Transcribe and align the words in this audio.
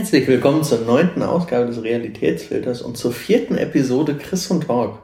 Herzlich 0.00 0.28
willkommen 0.28 0.64
zur 0.64 0.78
neunten 0.78 1.22
Ausgabe 1.22 1.66
des 1.66 1.82
Realitätsfilters 1.82 2.80
und 2.80 2.96
zur 2.96 3.12
vierten 3.12 3.58
Episode 3.58 4.16
Chris 4.16 4.50
und 4.50 4.66
Talk. 4.66 4.98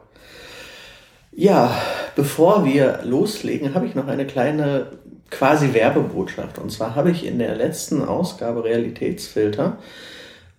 Ja, 1.33 1.71
bevor 2.15 2.65
wir 2.65 3.01
loslegen, 3.05 3.75
habe 3.75 3.85
ich 3.85 3.95
noch 3.95 4.07
eine 4.07 4.27
kleine 4.27 4.93
quasi 5.29 5.75
Werbebotschaft. 5.75 6.59
Und 6.59 6.73
zwar 6.73 6.95
habe 6.95 7.11
ich 7.11 7.27
in 7.27 7.39
der 7.39 7.55
letzten 7.57 8.03
Ausgabe 8.03 8.65
Realitätsfilter 8.65 9.77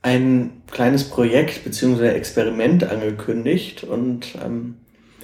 ein 0.04 0.62
kleines 0.70 1.06
Projekt 1.06 1.64
bzw. 1.64 2.10
Experiment 2.10 2.84
angekündigt 2.84 3.86
und 3.86 4.36
ähm, 4.46 4.76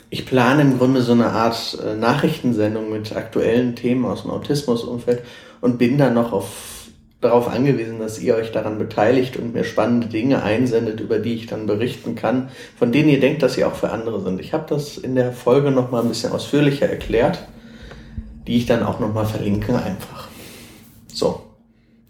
ich 0.09 0.25
plane 0.25 0.63
im 0.63 0.79
Grunde 0.79 1.03
so 1.03 1.11
eine 1.11 1.27
Art 1.27 1.77
äh, 1.85 1.95
Nachrichtensendung 1.95 2.91
mit 2.91 3.15
aktuellen 3.15 3.75
Themen 3.75 4.05
aus 4.05 4.23
dem 4.23 4.31
Autismusumfeld 4.31 5.21
und 5.61 5.77
bin 5.77 5.99
da 5.99 6.09
noch 6.09 6.33
auf 6.33 6.82
darauf 7.23 7.47
angewiesen, 7.47 7.99
dass 7.99 8.19
ihr 8.19 8.35
euch 8.35 8.51
daran 8.51 8.77
beteiligt 8.77 9.37
und 9.37 9.53
mir 9.53 9.63
spannende 9.63 10.07
Dinge 10.07 10.43
einsendet, 10.43 10.99
über 10.99 11.19
die 11.19 11.35
ich 11.35 11.47
dann 11.47 11.65
berichten 11.65 12.15
kann, 12.15 12.49
von 12.77 12.91
denen 12.91 13.09
ihr 13.09 13.19
denkt, 13.19 13.43
dass 13.43 13.53
sie 13.53 13.65
auch 13.65 13.75
für 13.75 13.91
andere 13.91 14.21
sind. 14.21 14.39
Ich 14.39 14.53
habe 14.53 14.65
das 14.67 14.97
in 14.97 15.15
der 15.15 15.31
Folge 15.31 15.71
noch 15.71 15.91
mal 15.91 16.01
ein 16.01 16.09
bisschen 16.09 16.31
ausführlicher 16.31 16.89
erklärt, 16.89 17.39
die 18.47 18.57
ich 18.57 18.65
dann 18.65 18.83
auch 18.83 18.99
noch 18.99 19.13
mal 19.13 19.25
verlinke 19.25 19.75
einfach. 19.75 20.27
So, 21.07 21.43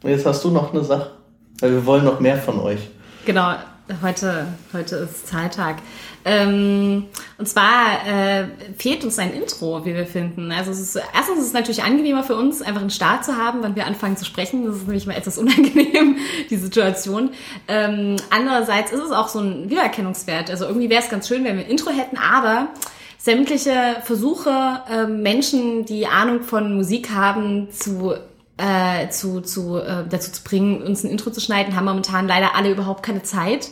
und 0.03 0.09
jetzt 0.09 0.25
hast 0.25 0.43
du 0.43 0.51
noch 0.51 0.73
eine 0.73 0.83
Sache, 0.83 1.11
weil 1.59 1.71
wir 1.71 1.85
wollen 1.85 2.05
noch 2.05 2.19
mehr 2.19 2.37
von 2.37 2.59
euch. 2.59 2.89
Genau, 3.25 3.53
heute, 4.01 4.47
heute 4.71 4.95
ist 4.97 5.27
Zahltag. 5.27 5.77
Ähm, 6.25 7.05
und 7.37 7.47
zwar 7.47 8.07
äh, 8.07 8.45
fehlt 8.77 9.03
uns 9.03 9.19
ein 9.19 9.33
Intro, 9.33 9.85
wie 9.85 9.93
wir 9.93 10.05
finden. 10.05 10.51
Also 10.51 10.71
es 10.71 10.79
ist, 10.79 10.95
erstens 10.95 11.39
ist 11.39 11.47
es 11.47 11.53
natürlich 11.53 11.83
angenehmer 11.83 12.23
für 12.23 12.35
uns, 12.35 12.61
einfach 12.61 12.81
einen 12.81 12.89
Start 12.89 13.25
zu 13.25 13.35
haben, 13.35 13.61
wenn 13.61 13.75
wir 13.75 13.85
anfangen 13.85 14.15
zu 14.15 14.23
sprechen. 14.23 14.65
Das 14.65 14.77
ist 14.77 14.83
nämlich 14.83 15.05
mal 15.05 15.17
etwas 15.17 15.37
unangenehm, 15.43 16.17
die 16.49 16.55
Situation. 16.55 17.31
Ähm, 17.67 18.15
andererseits 18.29 18.91
ist 18.91 19.01
es 19.01 19.11
auch 19.11 19.27
so 19.27 19.39
ein 19.39 19.69
Wiedererkennungswert. 19.69 20.49
Also 20.49 20.65
irgendwie 20.65 20.89
wäre 20.89 21.03
es 21.03 21.09
ganz 21.09 21.27
schön, 21.27 21.43
wenn 21.43 21.57
wir 21.57 21.65
ein 21.65 21.69
Intro 21.69 21.91
hätten, 21.91 22.17
aber 22.17 22.69
sämtliche 23.17 23.97
Versuche, 24.03 24.81
äh, 24.89 25.07
Menschen, 25.07 25.85
die 25.85 26.07
Ahnung 26.07 26.43
von 26.43 26.75
Musik 26.75 27.09
haben, 27.11 27.69
zu 27.71 28.15
äh, 28.57 29.09
zu, 29.09 29.41
zu, 29.41 29.77
äh, 29.77 30.05
dazu 30.07 30.31
zu 30.31 30.43
bringen, 30.43 30.81
uns 30.81 31.03
ein 31.03 31.09
Intro 31.09 31.31
zu 31.31 31.41
schneiden, 31.41 31.75
haben 31.75 31.85
momentan 31.85 32.27
leider 32.27 32.55
alle 32.55 32.71
überhaupt 32.71 33.03
keine 33.03 33.23
Zeit 33.23 33.69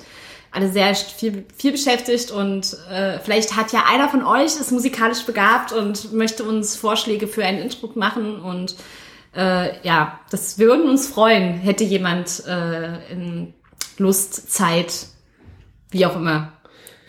alle 0.51 0.69
sehr 0.69 0.93
viel, 0.93 1.45
viel 1.55 1.71
beschäftigt 1.71 2.29
und 2.29 2.75
äh, 2.91 3.19
vielleicht 3.19 3.55
hat 3.55 3.71
ja 3.71 3.85
einer 3.89 4.09
von 4.09 4.23
euch 4.23 4.59
ist 4.59 4.71
musikalisch 4.71 5.25
begabt 5.25 5.71
und 5.71 6.11
möchte 6.11 6.43
uns 6.43 6.75
Vorschläge 6.75 7.27
für 7.27 7.45
einen 7.45 7.59
Intro 7.59 7.89
machen 7.95 8.41
und 8.41 8.75
äh, 9.33 9.85
ja, 9.87 10.19
das 10.29 10.59
würden 10.59 10.89
uns 10.89 11.07
freuen, 11.07 11.53
hätte 11.53 11.85
jemand 11.85 12.43
äh, 12.45 13.11
in 13.11 13.53
Lust, 13.97 14.51
Zeit, 14.51 15.07
wie 15.89 16.05
auch 16.05 16.17
immer, 16.17 16.51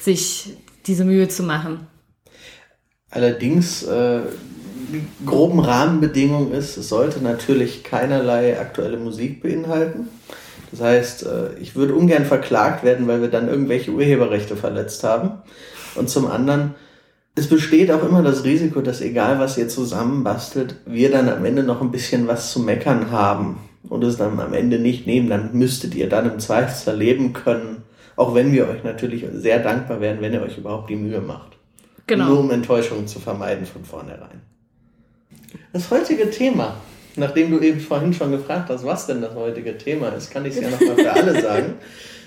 sich 0.01 0.57
diese 0.87 1.05
Mühe 1.05 1.27
zu 1.27 1.43
machen. 1.43 1.89
Allerdings 3.11 3.83
äh, 3.83 4.21
groben 5.27 5.61
Rahmenbedingung 5.61 6.53
ist, 6.53 6.77
es 6.77 6.89
sollte 6.89 7.23
natürlich 7.23 7.85
keinerlei 7.85 8.59
aktuelle 8.59 8.97
Musik 8.97 9.43
beinhalten. 9.43 10.09
Das 10.71 10.81
heißt, 10.81 11.27
äh, 11.27 11.55
ich 11.61 11.77
würde 11.77 11.95
ungern 11.95 12.25
verklagt 12.25 12.83
werden, 12.83 13.07
weil 13.07 13.21
wir 13.21 13.29
dann 13.29 13.49
irgendwelche 13.49 13.93
Urheberrechte 13.93 14.57
verletzt 14.57 15.05
haben. 15.05 15.43
Und 15.95 16.09
zum 16.09 16.27
anderen, 16.27 16.75
es 17.35 17.47
besteht 17.49 17.91
auch 17.91 18.03
immer 18.03 18.23
das 18.23 18.45
Risiko, 18.45 18.81
dass 18.81 19.01
egal 19.01 19.39
was 19.39 19.59
ihr 19.59 19.69
zusammenbastelt, 19.69 20.77
wir 20.87 21.11
dann 21.11 21.29
am 21.29 21.45
Ende 21.45 21.63
noch 21.63 21.83
ein 21.83 21.91
bisschen 21.91 22.27
was 22.27 22.53
zu 22.53 22.61
meckern 22.61 23.11
haben 23.11 23.59
und 23.89 24.03
es 24.05 24.17
dann 24.17 24.41
am 24.41 24.55
Ende 24.55 24.79
nicht 24.79 25.07
nehmen. 25.07 25.29
Dann 25.29 25.51
müsstet 25.53 25.95
ihr 25.95 26.09
dann 26.09 26.31
im 26.31 26.39
Zweifelsfall 26.39 26.97
leben 26.97 27.35
können, 27.35 27.83
auch 28.17 28.35
wenn 28.35 28.53
wir 28.53 28.69
euch 28.69 28.83
natürlich 28.85 29.27
sehr 29.35 29.59
dankbar 29.59 30.01
wären, 30.01 30.21
wenn 30.21 30.33
ihr 30.33 30.43
euch 30.43 30.59
überhaupt 30.59 30.89
die 30.89 30.97
Mühe 30.97 31.21
macht. 31.21 31.53
Genau. 32.07 32.29
Nur 32.29 32.41
um 32.41 32.51
Enttäuschungen 32.51 33.07
zu 33.07 33.21
vermeiden 33.21 33.67
von 33.67 33.85
vornherein. 33.85 34.43
Das 35.73 35.91
heutige 35.91 36.31
Thema 36.31 36.77
nachdem 37.17 37.51
du 37.51 37.61
eben 37.61 37.81
vorhin 37.81 38.13
schon 38.13 38.31
gefragt 38.31 38.69
hast, 38.71 38.85
was 38.85 39.07
denn 39.07 39.21
das 39.21 39.35
heutige 39.35 39.77
Thema 39.79 40.09
ist, 40.09 40.31
kann 40.31 40.45
ich 40.45 40.57
es 40.57 40.63
ja 40.63 40.71
nochmal 40.71 40.97
für 40.97 41.13
alle 41.13 41.41
sagen. 41.41 41.75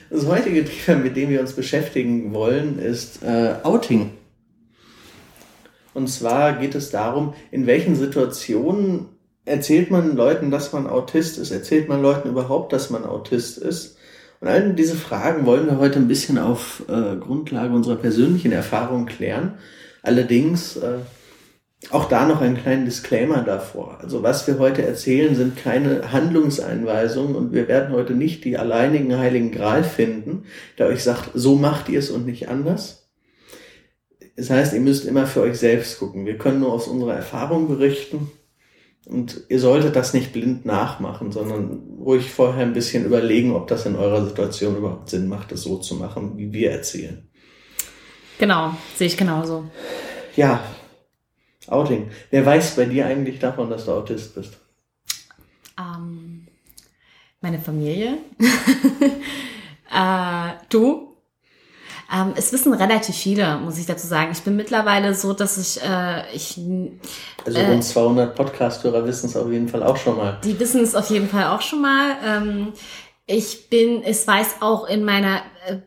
Das 0.09 0.25
heutige 0.27 0.63
Thema, 0.65 0.99
mit 0.99 1.15
dem 1.15 1.29
wir 1.29 1.41
uns 1.41 1.53
beschäftigen 1.53 2.33
wollen, 2.33 2.79
ist 2.79 3.23
äh, 3.23 3.55
Outing. 3.63 4.11
Und 5.93 6.09
zwar 6.09 6.53
geht 6.53 6.75
es 6.75 6.91
darum, 6.91 7.33
in 7.51 7.65
welchen 7.65 7.95
Situationen 7.95 9.07
erzählt 9.45 9.91
man 9.91 10.15
Leuten, 10.15 10.51
dass 10.51 10.73
man 10.73 10.87
Autist 10.87 11.37
ist? 11.37 11.51
Erzählt 11.51 11.87
man 11.87 12.01
Leuten 12.01 12.29
überhaupt, 12.29 12.73
dass 12.73 12.89
man 12.89 13.05
Autist 13.05 13.57
ist? 13.57 13.97
Und 14.41 14.49
all 14.49 14.73
diese 14.73 14.95
Fragen 14.95 15.45
wollen 15.45 15.65
wir 15.65 15.79
heute 15.79 15.97
ein 15.97 16.07
bisschen 16.07 16.37
auf 16.37 16.83
äh, 16.87 17.15
Grundlage 17.15 17.73
unserer 17.73 17.95
persönlichen 17.95 18.51
Erfahrung 18.51 19.05
klären. 19.05 19.53
Allerdings 20.03 20.75
äh, 20.75 20.99
auch 21.91 22.05
da 22.05 22.25
noch 22.25 22.41
einen 22.41 22.57
kleinen 22.57 22.85
Disclaimer 22.85 23.43
davor. 23.43 23.99
Also 24.01 24.23
was 24.23 24.47
wir 24.47 24.57
heute 24.59 24.83
erzählen, 24.83 25.35
sind 25.35 25.57
keine 25.57 26.11
Handlungseinweisungen 26.11 27.35
und 27.35 27.53
wir 27.53 27.67
werden 27.67 27.93
heute 27.93 28.13
nicht 28.13 28.43
die 28.43 28.57
alleinigen 28.57 29.17
Heiligen 29.17 29.51
Gral 29.51 29.83
finden, 29.83 30.45
der 30.77 30.87
euch 30.87 31.03
sagt, 31.03 31.31
so 31.33 31.55
macht 31.55 31.89
ihr 31.89 31.99
es 31.99 32.09
und 32.09 32.25
nicht 32.25 32.49
anders. 32.49 33.09
Das 34.35 34.49
heißt, 34.49 34.73
ihr 34.73 34.81
müsst 34.81 35.05
immer 35.05 35.27
für 35.27 35.41
euch 35.41 35.57
selbst 35.57 35.99
gucken. 35.99 36.25
Wir 36.25 36.37
können 36.37 36.59
nur 36.59 36.73
aus 36.73 36.87
unserer 36.87 37.13
Erfahrung 37.13 37.67
berichten 37.67 38.31
und 39.05 39.43
ihr 39.49 39.59
solltet 39.59 39.95
das 39.95 40.13
nicht 40.13 40.33
blind 40.33 40.65
nachmachen, 40.65 41.31
sondern 41.31 41.99
ruhig 41.99 42.31
vorher 42.31 42.65
ein 42.65 42.73
bisschen 42.73 43.05
überlegen, 43.05 43.53
ob 43.53 43.67
das 43.67 43.85
in 43.85 43.95
eurer 43.95 44.25
Situation 44.25 44.75
überhaupt 44.77 45.09
Sinn 45.09 45.27
macht, 45.27 45.51
es 45.51 45.61
so 45.61 45.77
zu 45.77 45.95
machen, 45.95 46.37
wie 46.37 46.51
wir 46.51 46.71
erzählen. 46.71 47.27
Genau, 48.39 48.71
sehe 48.97 49.07
ich 49.07 49.15
genauso. 49.15 49.65
Ja, 50.35 50.61
Outing. 51.67 52.09
Wer 52.31 52.45
weiß 52.45 52.75
bei 52.75 52.85
dir 52.85 53.05
eigentlich 53.05 53.39
davon, 53.39 53.69
dass 53.69 53.85
du 53.85 53.91
Autist 53.91 54.35
bist? 54.35 54.57
Ähm, 55.79 56.47
meine 57.41 57.59
Familie. 57.59 58.17
äh, 59.91 60.49
du. 60.69 61.15
Ähm, 62.13 62.33
es 62.35 62.53
wissen 62.53 62.71
relativ 62.73 63.15
viele, 63.15 63.57
muss 63.57 63.79
ich 63.79 63.87
dazu 63.87 64.05
sagen. 64.05 64.31
Ich 64.31 64.43
bin 64.43 64.55
mittlerweile 64.55 65.15
so, 65.15 65.33
dass 65.33 65.57
ich, 65.57 65.81
äh, 65.81 66.23
ich 66.33 66.59
also 67.45 67.59
rund 67.59 67.79
äh, 67.79 67.81
200 67.81 68.35
Podcast-Hörer 68.35 69.05
wissen 69.07 69.25
es 69.25 69.35
auf 69.35 69.51
jeden 69.51 69.67
Fall 69.67 69.81
auch 69.81 69.97
schon 69.97 70.17
mal. 70.17 70.39
Die 70.43 70.59
wissen 70.59 70.81
es 70.81 70.93
auf 70.93 71.09
jeden 71.09 71.27
Fall 71.27 71.47
auch 71.47 71.61
schon 71.61 71.81
mal. 71.81 72.15
Ähm, 72.23 72.73
ich 73.25 73.69
bin, 73.69 74.03
es 74.03 74.27
weiß 74.27 74.57
auch 74.61 74.87
in 74.87 75.03
meiner 75.03 75.41
äh, 75.67 75.77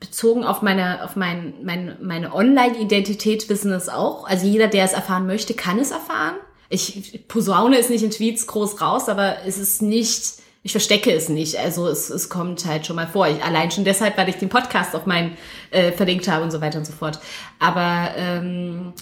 bezogen 0.00 0.44
auf 0.44 0.62
meine, 0.62 1.04
auf 1.04 1.16
mein, 1.16 1.54
mein, 1.62 1.96
meine 2.00 2.34
Online-Identität 2.34 3.48
wissen 3.48 3.72
es 3.72 3.88
auch. 3.88 4.26
Also 4.26 4.46
jeder, 4.46 4.68
der 4.68 4.84
es 4.84 4.92
erfahren 4.92 5.26
möchte, 5.26 5.54
kann 5.54 5.78
es 5.78 5.90
erfahren. 5.90 6.36
Ich 6.68 7.26
posaune 7.28 7.78
es 7.78 7.88
nicht 7.88 8.04
in 8.04 8.10
Tweets 8.10 8.46
groß 8.46 8.80
raus, 8.80 9.08
aber 9.08 9.38
es 9.46 9.58
ist 9.58 9.82
nicht, 9.82 10.34
ich 10.62 10.72
verstecke 10.72 11.12
es 11.12 11.28
nicht. 11.28 11.56
Also 11.58 11.88
es, 11.88 12.10
es 12.10 12.28
kommt 12.28 12.64
halt 12.66 12.86
schon 12.86 12.96
mal 12.96 13.06
vor. 13.06 13.26
Ich, 13.26 13.42
allein 13.42 13.70
schon 13.70 13.84
deshalb, 13.84 14.16
weil 14.18 14.28
ich 14.28 14.36
den 14.36 14.50
Podcast 14.50 14.94
auf 14.94 15.06
meinen 15.06 15.36
äh, 15.70 15.92
verlinkt 15.92 16.28
habe 16.28 16.44
und 16.44 16.50
so 16.50 16.60
weiter 16.60 16.78
und 16.78 16.84
so 16.84 16.92
fort. 16.92 17.18
Aber 17.58 18.10
ähm, 18.16 18.92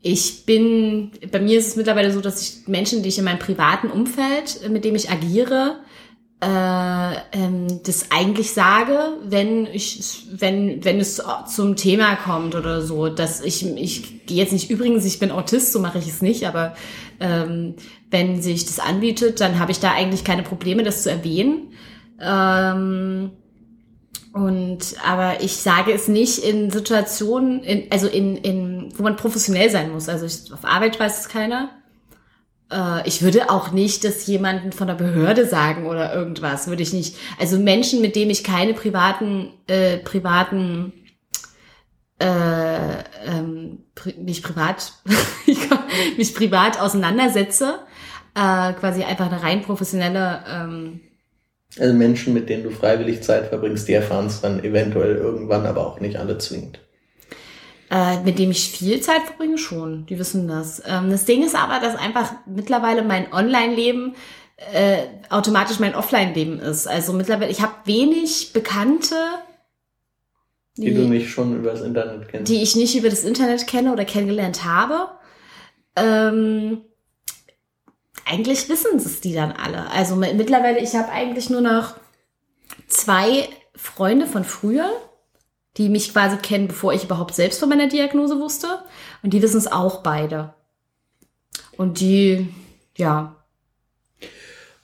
ich 0.00 0.46
bin, 0.46 1.10
bei 1.32 1.40
mir 1.40 1.58
ist 1.58 1.66
es 1.66 1.76
mittlerweile 1.76 2.12
so, 2.12 2.20
dass 2.20 2.40
ich 2.40 2.68
Menschen, 2.68 3.02
die 3.02 3.08
ich 3.08 3.18
in 3.18 3.24
meinem 3.24 3.40
privaten 3.40 3.90
Umfeld, 3.90 4.70
mit 4.70 4.84
dem 4.84 4.94
ich 4.94 5.10
agiere, 5.10 5.80
äh, 6.40 7.14
ähm, 7.32 7.80
das 7.84 8.10
eigentlich 8.10 8.52
sage, 8.52 8.98
wenn 9.24 9.66
ich, 9.66 10.26
wenn, 10.32 10.84
wenn 10.84 11.00
es 11.00 11.22
zum 11.46 11.76
Thema 11.76 12.16
kommt 12.16 12.54
oder 12.54 12.82
so, 12.82 13.08
dass 13.08 13.40
ich, 13.40 13.64
ich 13.64 14.26
gehe 14.26 14.36
jetzt 14.36 14.52
nicht 14.52 14.70
übrigens, 14.70 15.06
ich 15.06 15.18
bin 15.18 15.30
Autist, 15.30 15.72
so 15.72 15.80
mache 15.80 15.98
ich 15.98 16.08
es 16.08 16.20
nicht, 16.20 16.46
aber 16.46 16.74
ähm, 17.20 17.74
wenn 18.10 18.42
sich 18.42 18.66
das 18.66 18.80
anbietet, 18.80 19.40
dann 19.40 19.58
habe 19.58 19.72
ich 19.72 19.80
da 19.80 19.92
eigentlich 19.92 20.24
keine 20.24 20.42
Probleme, 20.42 20.82
das 20.82 21.02
zu 21.02 21.10
erwähnen. 21.10 21.72
Ähm, 22.20 23.30
und 24.34 24.96
aber 25.02 25.40
ich 25.40 25.56
sage 25.56 25.92
es 25.92 26.08
nicht 26.08 26.40
in 26.40 26.70
Situationen, 26.70 27.62
in, 27.62 27.90
also 27.90 28.06
in, 28.08 28.36
in, 28.36 28.92
wo 28.94 29.02
man 29.02 29.16
professionell 29.16 29.70
sein 29.70 29.90
muss. 29.90 30.10
Also 30.10 30.26
ich, 30.26 30.52
auf 30.52 30.66
Arbeit 30.66 31.00
weiß 31.00 31.20
es 31.20 31.28
keiner. 31.30 31.70
Äh, 32.70 33.06
ich 33.06 33.22
würde 33.22 33.50
auch 33.50 33.72
nicht 33.72 34.04
das 34.04 34.26
jemanden 34.26 34.72
von 34.72 34.86
der 34.86 34.94
Behörde 34.94 35.46
sagen 35.46 35.86
oder 35.86 36.14
irgendwas, 36.14 36.66
würde 36.66 36.82
ich 36.82 36.92
nicht. 36.92 37.16
Also 37.38 37.58
Menschen, 37.58 38.00
mit 38.00 38.16
denen 38.16 38.30
ich 38.30 38.44
keine 38.44 38.74
privaten, 38.74 39.52
äh, 39.66 39.98
privaten, 39.98 40.92
äh, 42.18 42.98
ähm, 43.26 43.84
pri 43.94 44.14
mich 44.18 44.42
privat, 44.42 44.92
mich 46.16 46.34
privat 46.34 46.80
auseinandersetze, 46.80 47.80
äh, 48.34 48.72
quasi 48.72 49.04
einfach 49.04 49.30
eine 49.30 49.42
rein 49.42 49.62
professionelle. 49.62 50.42
Ähm, 50.48 51.00
also 51.78 51.92
Menschen, 51.92 52.32
mit 52.32 52.48
denen 52.48 52.62
du 52.62 52.70
freiwillig 52.70 53.22
Zeit 53.22 53.48
verbringst, 53.48 53.86
die 53.86 53.92
erfahren 53.92 54.26
es 54.26 54.40
dann 54.40 54.64
eventuell 54.64 55.16
irgendwann, 55.16 55.66
aber 55.66 55.86
auch 55.86 56.00
nicht 56.00 56.16
alle 56.16 56.38
zwingend. 56.38 56.80
Äh, 57.88 58.20
mit 58.22 58.38
dem 58.38 58.50
ich 58.50 58.70
viel 58.70 59.00
Zeit 59.00 59.22
verbringe, 59.22 59.58
schon. 59.58 60.06
Die 60.06 60.18
wissen 60.18 60.48
das. 60.48 60.82
Ähm, 60.86 61.10
das 61.10 61.24
Ding 61.24 61.44
ist 61.44 61.54
aber, 61.54 61.78
dass 61.78 61.94
einfach 61.94 62.32
mittlerweile 62.46 63.02
mein 63.02 63.32
Online-Leben 63.32 64.16
äh, 64.72 65.02
automatisch 65.30 65.78
mein 65.78 65.94
Offline-Leben 65.94 66.58
ist. 66.58 66.88
Also 66.88 67.12
mittlerweile, 67.12 67.50
ich 67.50 67.60
habe 67.60 67.74
wenig 67.84 68.52
Bekannte, 68.52 69.14
die, 70.76 70.86
die, 70.86 70.94
du 70.94 71.02
nicht 71.02 71.30
schon 71.30 71.56
über 71.56 71.70
das 71.70 71.80
Internet 71.80 72.28
kennst. 72.28 72.50
Die 72.50 72.62
ich 72.62 72.76
nicht 72.76 72.96
über 72.96 73.08
das 73.08 73.24
Internet 73.24 73.66
kenne 73.66 73.92
oder 73.92 74.04
kennengelernt 74.04 74.64
habe. 74.64 75.08
Ähm, 75.94 76.82
eigentlich 78.26 78.68
wissen 78.68 78.96
es 78.96 79.20
die 79.20 79.32
dann 79.32 79.52
alle. 79.52 79.90
Also 79.90 80.16
mittlerweile, 80.16 80.80
ich 80.80 80.94
habe 80.94 81.10
eigentlich 81.10 81.48
nur 81.48 81.60
noch 81.62 81.94
zwei 82.88 83.48
Freunde 83.74 84.26
von 84.26 84.44
früher, 84.44 84.90
die 85.76 85.88
mich 85.88 86.12
quasi 86.12 86.36
kennen, 86.38 86.68
bevor 86.68 86.92
ich 86.92 87.04
überhaupt 87.04 87.34
selbst 87.34 87.60
von 87.60 87.68
meiner 87.68 87.88
Diagnose 87.88 88.38
wusste. 88.40 88.66
Und 89.22 89.32
die 89.32 89.42
wissen 89.42 89.58
es 89.58 89.70
auch 89.70 90.02
beide. 90.02 90.54
Und 91.76 92.00
die, 92.00 92.48
ja, 92.96 93.36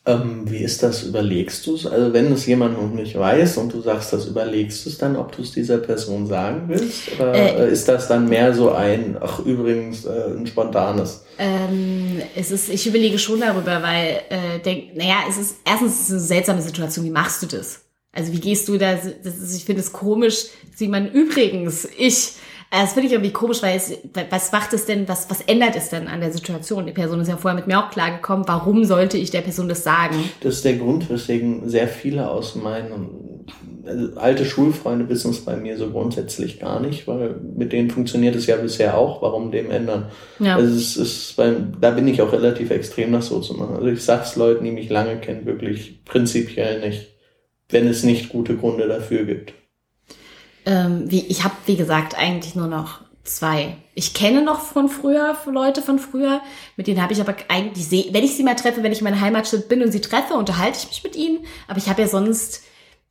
ähm, 0.04 0.50
wie 0.50 0.64
ist 0.64 0.82
das? 0.82 1.04
Überlegst 1.04 1.64
du 1.64 1.76
es? 1.76 1.86
Also 1.86 2.12
wenn 2.12 2.32
es 2.32 2.46
jemand 2.46 2.76
noch 2.76 2.90
nicht 2.92 3.16
weiß 3.16 3.56
und 3.58 3.72
du 3.72 3.80
sagst 3.80 4.12
das, 4.12 4.26
überlegst 4.26 4.84
du 4.84 4.90
es 4.90 4.98
dann, 4.98 5.14
ob 5.14 5.30
du 5.30 5.42
es 5.42 5.52
dieser 5.52 5.78
Person 5.78 6.26
sagen 6.26 6.64
willst? 6.66 7.12
Oder 7.14 7.34
äh, 7.34 7.70
ist 7.70 7.86
das 7.86 8.08
dann 8.08 8.28
mehr 8.28 8.52
so 8.52 8.72
ein, 8.72 9.16
ach 9.20 9.38
übrigens, 9.40 10.04
äh, 10.04 10.34
ein 10.36 10.46
spontanes? 10.46 11.24
Ähm, 11.38 12.20
es 12.34 12.50
ist, 12.50 12.68
ich 12.68 12.84
überlege 12.84 13.16
schon 13.16 13.38
darüber, 13.38 13.80
weil, 13.80 14.22
äh, 14.28 14.58
denk, 14.64 14.96
naja, 14.96 15.18
es 15.28 15.38
ist 15.38 15.56
erstens 15.64 15.92
ist 15.92 16.02
es 16.06 16.10
eine 16.10 16.20
seltsame 16.20 16.62
Situation. 16.62 17.04
Wie 17.04 17.10
machst 17.10 17.40
du 17.44 17.46
das? 17.46 17.82
Also 18.12 18.32
wie 18.32 18.40
gehst 18.40 18.68
du 18.68 18.76
da? 18.76 18.94
Das 18.94 19.38
ist, 19.38 19.56
ich 19.56 19.64
finde 19.64 19.80
es 19.80 19.92
komisch, 19.92 20.46
sieht 20.74 20.90
man 20.90 21.10
übrigens, 21.10 21.88
ich 21.96 22.34
äh, 22.70 22.80
das 22.80 22.94
finde 22.94 23.06
ich 23.06 23.12
irgendwie 23.12 23.32
komisch, 23.32 23.62
weil 23.62 23.76
es, 23.76 23.92
was 24.30 24.50
macht 24.50 24.72
es 24.72 24.86
denn, 24.86 25.06
was, 25.06 25.28
was 25.28 25.42
ändert 25.42 25.76
es 25.76 25.90
denn 25.90 26.08
an 26.08 26.20
der 26.20 26.32
Situation? 26.32 26.86
Die 26.86 26.92
Person 26.92 27.20
ist 27.20 27.28
ja 27.28 27.36
vorher 27.36 27.58
mit 27.58 27.66
mir 27.66 27.78
auch 27.78 27.90
klargekommen. 27.90 28.48
Warum 28.48 28.84
sollte 28.84 29.18
ich 29.18 29.30
der 29.30 29.42
Person 29.42 29.68
das 29.68 29.84
sagen? 29.84 30.16
Das 30.40 30.56
ist 30.56 30.64
der 30.64 30.76
Grund, 30.76 31.10
weswegen 31.10 31.68
sehr 31.68 31.86
viele 31.86 32.30
aus 32.30 32.54
meinen 32.54 33.32
also 33.84 34.16
alte 34.16 34.44
Schulfreunde 34.44 35.08
wissen 35.08 35.32
es 35.32 35.40
bei 35.44 35.56
mir 35.56 35.76
so 35.76 35.90
grundsätzlich 35.90 36.60
gar 36.60 36.80
nicht, 36.80 37.06
weil 37.08 37.34
mit 37.56 37.72
denen 37.72 37.90
funktioniert 37.90 38.36
es 38.36 38.46
ja 38.46 38.56
bisher 38.56 38.96
auch. 38.96 39.22
Warum 39.22 39.50
dem 39.50 39.70
ändern? 39.70 40.06
Ja. 40.38 40.56
Also 40.56 40.74
es 40.74 40.96
ist 40.96 41.36
beim, 41.36 41.72
da 41.80 41.90
bin 41.90 42.06
ich 42.08 42.22
auch 42.22 42.32
relativ 42.32 42.70
extrem, 42.70 43.12
das 43.12 43.26
so 43.26 43.40
zu 43.40 43.54
machen. 43.54 43.76
Also 43.76 43.88
ich 43.88 44.02
sag's 44.02 44.36
Leuten, 44.36 44.64
die 44.64 44.70
mich 44.70 44.88
lange 44.88 45.16
kennen, 45.16 45.46
wirklich 45.46 46.04
prinzipiell 46.04 46.80
nicht, 46.80 47.08
wenn 47.72 47.86
es 47.86 48.02
nicht 48.02 48.28
gute 48.28 48.56
Gründe 48.56 48.88
dafür 48.88 49.24
gibt. 49.24 49.54
Ähm, 50.64 51.10
wie, 51.10 51.26
ich 51.26 51.44
habe, 51.44 51.54
wie 51.66 51.76
gesagt, 51.76 52.16
eigentlich 52.16 52.54
nur 52.54 52.68
noch 52.68 53.00
zwei. 53.24 53.76
Ich 53.94 54.14
kenne 54.14 54.42
noch 54.42 54.60
von 54.60 54.88
früher 54.88 55.36
Leute 55.46 55.82
von 55.82 55.98
früher, 55.98 56.40
mit 56.76 56.86
denen 56.86 57.02
habe 57.02 57.12
ich 57.12 57.20
aber 57.20 57.34
eigentlich, 57.48 58.12
wenn 58.12 58.24
ich 58.24 58.36
sie 58.36 58.42
mal 58.42 58.54
treffe, 58.54 58.82
wenn 58.82 58.92
ich 58.92 58.98
in 58.98 59.04
meiner 59.04 59.20
Heimatstadt 59.20 59.68
bin 59.68 59.82
und 59.82 59.92
sie 59.92 60.00
treffe, 60.00 60.34
unterhalte 60.34 60.78
ich 60.80 60.88
mich 60.88 61.04
mit 61.04 61.16
ihnen. 61.16 61.44
Aber 61.68 61.78
ich 61.78 61.88
habe 61.88 62.02
ja 62.02 62.08
sonst 62.08 62.62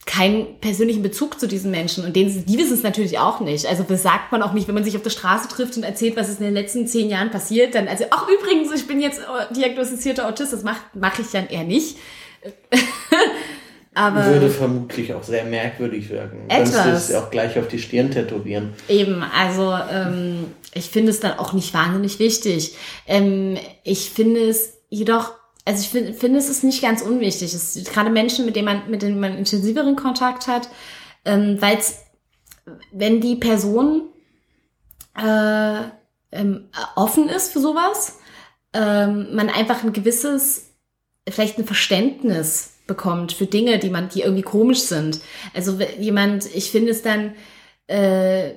keinen 0.05 0.59
persönlichen 0.59 1.03
Bezug 1.03 1.39
zu 1.39 1.47
diesen 1.47 1.69
Menschen 1.69 2.03
und 2.03 2.15
denen, 2.15 2.45
die 2.45 2.57
wissen 2.57 2.73
es 2.73 2.83
natürlich 2.83 3.19
auch 3.19 3.39
nicht. 3.39 3.67
Also 3.67 3.83
das 3.83 4.01
sagt 4.01 4.31
man 4.31 4.41
auch 4.41 4.53
nicht, 4.53 4.67
wenn 4.67 4.73
man 4.73 4.83
sich 4.83 4.95
auf 4.95 5.03
der 5.03 5.11
Straße 5.11 5.47
trifft 5.47 5.77
und 5.77 5.83
erzählt, 5.83 6.15
was 6.15 6.27
ist 6.27 6.39
in 6.39 6.45
den 6.45 6.55
letzten 6.55 6.87
zehn 6.87 7.07
Jahren 7.07 7.29
passiert, 7.29 7.75
dann 7.75 7.87
also 7.87 8.05
ach 8.09 8.27
übrigens, 8.27 8.71
ich 8.73 8.87
bin 8.87 8.99
jetzt 8.99 9.21
diagnostizierter 9.55 10.27
Autist, 10.27 10.53
das 10.53 10.63
mache 10.63 10.81
mach 10.95 11.19
ich 11.19 11.27
dann 11.31 11.47
eher 11.47 11.63
nicht. 11.63 11.97
Aber 13.93 14.25
Würde 14.25 14.49
vermutlich 14.49 15.13
auch 15.13 15.23
sehr 15.23 15.43
merkwürdig 15.43 16.09
wirken. 16.09 16.49
Etwas. 16.49 16.83
Du 16.83 16.91
es 16.91 17.13
auch 17.13 17.29
gleich 17.29 17.59
auf 17.59 17.67
die 17.67 17.79
Stirn 17.79 18.09
tätowieren. 18.11 18.73
Eben, 18.87 19.21
also 19.21 19.77
ähm, 19.91 20.45
ich 20.73 20.89
finde 20.89 21.11
es 21.11 21.19
dann 21.19 21.37
auch 21.37 21.51
nicht 21.51 21.73
wahnsinnig 21.73 22.17
wichtig. 22.19 22.77
Ähm, 23.05 23.57
ich 23.83 24.09
finde 24.09 24.47
es 24.47 24.77
jedoch, 24.89 25.33
also 25.65 25.81
ich 25.81 25.89
finde, 25.89 26.13
finde 26.13 26.39
es 26.39 26.49
ist 26.49 26.63
nicht 26.63 26.81
ganz 26.81 27.01
unwichtig. 27.01 27.53
Es 27.53 27.75
gerade 27.91 28.09
Menschen, 28.09 28.45
mit 28.45 28.55
denen 28.55 28.65
man, 28.65 28.89
mit 28.89 29.01
denen 29.01 29.19
man 29.19 29.37
intensiveren 29.37 29.97
Kontakt 29.97 30.47
hat, 30.47 30.69
ähm, 31.25 31.57
weil 31.59 31.79
wenn 32.93 33.19
die 33.19 33.35
Person 33.35 34.03
äh, 35.17 35.81
ähm, 36.31 36.69
offen 36.95 37.27
ist 37.27 37.51
für 37.51 37.59
sowas, 37.59 38.19
ähm, 38.73 39.35
man 39.35 39.49
einfach 39.49 39.83
ein 39.83 39.91
gewisses, 39.91 40.71
vielleicht 41.27 41.57
ein 41.57 41.65
Verständnis 41.65 42.75
bekommt 42.91 43.31
für 43.31 43.45
Dinge, 43.45 43.79
die 43.79 43.89
man, 43.89 44.09
die 44.09 44.21
irgendwie 44.21 44.41
komisch 44.41 44.81
sind. 44.81 45.21
Also 45.53 45.79
jemand, 45.97 46.45
ich 46.53 46.71
finde 46.71 46.91
es 46.91 47.01
dann, 47.01 47.33
äh, 47.87 48.51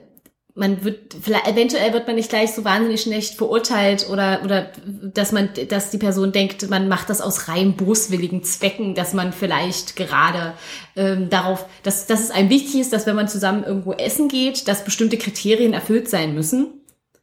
man 0.57 0.85
wird, 0.85 1.15
vielleicht, 1.21 1.47
eventuell 1.47 1.93
wird 1.93 2.09
man 2.09 2.17
nicht 2.17 2.31
gleich 2.31 2.53
so 2.53 2.65
wahnsinnig 2.65 3.03
schlecht 3.03 3.35
verurteilt 3.35 4.09
oder, 4.11 4.41
oder, 4.45 4.73
dass 4.85 5.31
man, 5.31 5.51
dass 5.69 5.91
die 5.91 5.99
Person 5.99 6.33
denkt, 6.33 6.69
man 6.69 6.89
macht 6.89 7.11
das 7.11 7.21
aus 7.21 7.49
rein 7.49 7.77
boswilligen 7.77 8.43
Zwecken, 8.43 8.97
dass 8.97 9.15
man 9.15 9.33
vielleicht 9.33 9.95
gerade 9.95 10.55
ähm, 10.97 11.31
darauf, 11.31 11.67
dass, 11.85 12.07
dass 12.07 12.21
es 12.21 12.33
einem 12.33 12.51
wichtig 12.51 12.81
ist, 12.81 12.93
dass 12.93 13.07
wenn 13.07 13.17
man 13.17 13.29
zusammen 13.29 13.63
irgendwo 13.63 13.93
essen 13.93 14.29
geht, 14.29 14.67
dass 14.67 14.85
bestimmte 14.85 15.17
Kriterien 15.17 15.73
erfüllt 15.75 16.09
sein 16.09 16.35
müssen. 16.35 16.81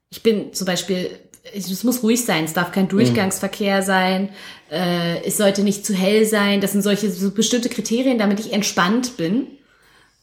Ich 0.09 0.23
bin 0.23 0.53
zum 0.53 0.65
Beispiel 0.65 1.09
es 1.53 1.83
muss 1.83 2.03
ruhig 2.03 2.23
sein, 2.23 2.45
es 2.45 2.53
darf 2.53 2.71
kein 2.71 2.87
Durchgangsverkehr 2.87 3.81
sein, 3.81 4.29
äh, 4.69 5.23
es 5.23 5.37
sollte 5.37 5.63
nicht 5.63 5.85
zu 5.85 5.93
hell 5.93 6.25
sein. 6.25 6.61
Das 6.61 6.71
sind 6.71 6.81
solche 6.81 7.09
so 7.11 7.31
bestimmte 7.31 7.69
Kriterien, 7.69 8.17
damit 8.17 8.39
ich 8.39 8.53
entspannt 8.53 9.17
bin. 9.17 9.47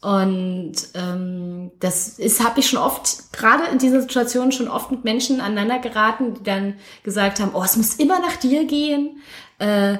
Und 0.00 0.74
ähm, 0.94 1.72
das 1.80 2.20
ist, 2.20 2.44
habe 2.44 2.60
ich 2.60 2.68
schon 2.68 2.78
oft, 2.78 3.32
gerade 3.32 3.64
in 3.72 3.78
dieser 3.78 4.00
Situation 4.00 4.52
schon 4.52 4.68
oft 4.68 4.92
mit 4.92 5.02
Menschen 5.02 5.40
aneinander 5.40 5.80
geraten, 5.80 6.34
die 6.34 6.44
dann 6.44 6.74
gesagt 7.02 7.40
haben, 7.40 7.50
oh, 7.52 7.64
es 7.64 7.76
muss 7.76 7.94
immer 7.94 8.20
nach 8.20 8.36
dir 8.36 8.64
gehen. 8.64 9.20
Äh, 9.58 9.98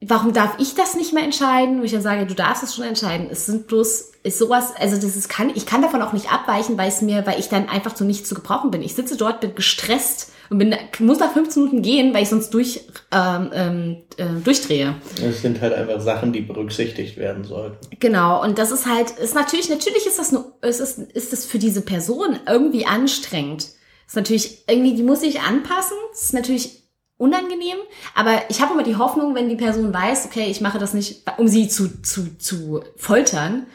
warum 0.00 0.32
darf 0.32 0.54
ich 0.58 0.74
das 0.74 0.94
nicht 0.94 1.12
mehr 1.12 1.22
entscheiden? 1.22 1.80
Wo 1.80 1.84
ich 1.84 1.92
dann 1.92 2.00
sage, 2.00 2.24
du 2.24 2.34
darfst 2.34 2.62
es 2.62 2.74
schon 2.74 2.86
entscheiden. 2.86 3.28
Es 3.30 3.44
sind 3.44 3.66
bloß, 3.66 4.12
ist 4.22 4.38
sowas, 4.38 4.72
also 4.74 4.96
das 4.96 5.16
ist, 5.16 5.28
kann, 5.28 5.52
ich 5.54 5.66
kann 5.66 5.82
davon 5.82 6.00
auch 6.00 6.14
nicht 6.14 6.32
abweichen, 6.32 6.78
weil 6.78 6.88
es 6.88 7.02
mir, 7.02 7.26
weil 7.26 7.38
ich 7.38 7.50
dann 7.50 7.68
einfach 7.68 7.94
zu 7.94 8.06
nichts 8.06 8.30
zu 8.30 8.34
gebrauchen 8.34 8.70
bin. 8.70 8.80
Ich 8.80 8.94
sitze 8.94 9.18
dort, 9.18 9.42
bin 9.42 9.54
gestresst 9.54 10.32
und 10.50 10.58
bin, 10.58 10.74
muss 11.00 11.18
nach 11.18 11.32
15 11.32 11.62
Minuten 11.62 11.82
gehen, 11.82 12.14
weil 12.14 12.22
ich 12.22 12.28
sonst 12.28 12.50
durch, 12.54 12.86
ähm, 13.12 13.50
ähm, 13.52 13.96
äh, 14.16 14.40
durchdrehe. 14.44 14.94
Es 15.22 15.42
sind 15.42 15.60
halt 15.60 15.74
einfach 15.74 16.00
Sachen, 16.00 16.32
die 16.32 16.40
berücksichtigt 16.40 17.16
werden 17.16 17.44
sollten. 17.44 17.78
Genau. 17.98 18.42
Und 18.42 18.58
das 18.58 18.70
ist 18.70 18.86
halt, 18.86 19.10
ist 19.10 19.34
natürlich, 19.34 19.68
natürlich 19.68 20.06
ist 20.06 20.18
das 20.18 20.32
nur, 20.32 20.54
ist 20.62 20.80
es, 20.80 20.98
ist 20.98 21.32
das 21.32 21.44
für 21.44 21.58
diese 21.58 21.82
Person 21.82 22.38
irgendwie 22.48 22.86
anstrengend. 22.86 23.68
Ist 24.06 24.16
natürlich 24.16 24.64
irgendwie, 24.68 24.94
die 24.94 25.02
muss 25.02 25.20
sich 25.20 25.40
anpassen. 25.40 25.96
Ist 26.12 26.32
natürlich 26.32 26.86
unangenehm, 27.18 27.78
aber 28.14 28.42
ich 28.50 28.60
habe 28.60 28.74
immer 28.74 28.82
die 28.82 28.96
Hoffnung, 28.96 29.34
wenn 29.34 29.48
die 29.48 29.56
Person 29.56 29.92
weiß, 29.92 30.26
okay, 30.26 30.48
ich 30.50 30.60
mache 30.60 30.78
das 30.78 30.92
nicht, 30.92 31.22
um 31.38 31.48
sie 31.48 31.66
zu, 31.68 32.02
zu, 32.02 32.36
zu 32.36 32.82
foltern, 32.96 33.66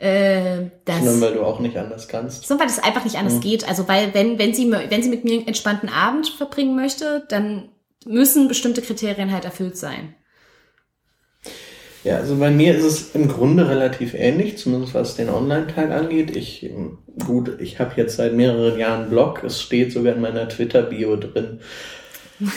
äh, 0.00 0.70
das, 0.86 0.96
Sondern 0.96 1.20
weil 1.20 1.34
du 1.34 1.42
auch 1.42 1.60
nicht 1.60 1.76
anders 1.76 2.08
kannst. 2.08 2.46
Sondern 2.46 2.66
weil 2.66 2.74
es 2.74 2.82
einfach 2.82 3.04
nicht 3.04 3.16
anders 3.16 3.34
mhm. 3.34 3.40
geht. 3.40 3.68
Also 3.68 3.86
weil 3.86 4.14
wenn, 4.14 4.38
wenn 4.38 4.54
sie, 4.54 4.70
wenn 4.70 5.02
sie 5.02 5.10
mit 5.10 5.24
mir 5.24 5.34
einen 5.34 5.46
entspannten 5.46 5.90
Abend 5.90 6.28
verbringen 6.28 6.74
möchte, 6.74 7.24
dann 7.28 7.68
müssen 8.06 8.48
bestimmte 8.48 8.80
Kriterien 8.80 9.30
halt 9.30 9.44
erfüllt 9.44 9.76
sein. 9.76 10.14
Ja, 12.02 12.16
also 12.16 12.36
bei 12.38 12.50
mir 12.50 12.74
ist 12.74 12.84
es 12.84 13.14
im 13.14 13.28
Grunde 13.28 13.68
relativ 13.68 14.14
ähnlich, 14.14 14.56
zumindest 14.56 14.94
was 14.94 15.16
den 15.16 15.28
Online-Teil 15.28 15.92
angeht. 15.92 16.34
Ich, 16.34 16.70
gut, 17.26 17.60
ich 17.60 17.78
habe 17.78 17.92
jetzt 17.96 18.16
seit 18.16 18.32
mehreren 18.32 18.78
Jahren 18.78 19.02
einen 19.02 19.10
Blog, 19.10 19.44
es 19.44 19.60
steht 19.60 19.92
sogar 19.92 20.14
in 20.14 20.22
meiner 20.22 20.48
Twitter-Bio 20.48 21.16
drin. 21.16 21.60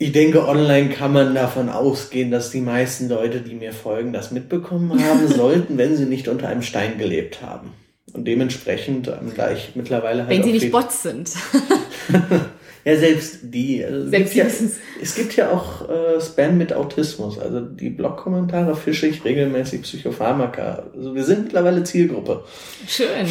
Ich 0.00 0.12
denke, 0.12 0.46
online 0.46 0.90
kann 0.90 1.12
man 1.12 1.34
davon 1.34 1.68
ausgehen, 1.68 2.30
dass 2.30 2.50
die 2.50 2.60
meisten 2.60 3.08
Leute, 3.08 3.40
die 3.40 3.54
mir 3.54 3.72
folgen, 3.72 4.12
das 4.12 4.30
mitbekommen 4.30 4.92
haben 5.04 5.26
sollten, 5.34 5.76
wenn 5.76 5.96
sie 5.96 6.06
nicht 6.06 6.28
unter 6.28 6.48
einem 6.48 6.62
Stein 6.62 6.98
gelebt 6.98 7.42
haben. 7.42 7.72
Und 8.12 8.26
dementsprechend, 8.26 9.08
ähm, 9.08 9.32
da 9.36 9.50
ich 9.50 9.72
mittlerweile 9.74 10.26
halt. 10.26 10.30
Wenn 10.30 10.44
sie 10.44 10.52
nicht 10.52 10.70
Bots 10.70 11.02
sind. 11.02 11.30
ja, 12.84 12.96
selbst 12.96 13.40
die. 13.42 13.84
Also 13.84 14.08
selbst 14.08 14.36
es, 14.36 14.58
gibt 14.58 14.60
ja, 14.60 15.02
es 15.02 15.14
gibt 15.16 15.36
ja 15.36 15.50
auch 15.50 15.88
äh, 15.88 16.20
Spam 16.20 16.56
mit 16.56 16.72
Autismus. 16.72 17.38
Also 17.38 17.60
die 17.60 17.90
Blog-Kommentare 17.90 18.76
fische 18.76 19.08
ich 19.08 19.24
regelmäßig 19.24 19.82
Psychopharmaka. 19.82 20.90
Also 20.94 21.14
wir 21.14 21.24
sind 21.24 21.44
mittlerweile 21.44 21.82
Zielgruppe. 21.82 22.44
Schön. 22.86 23.26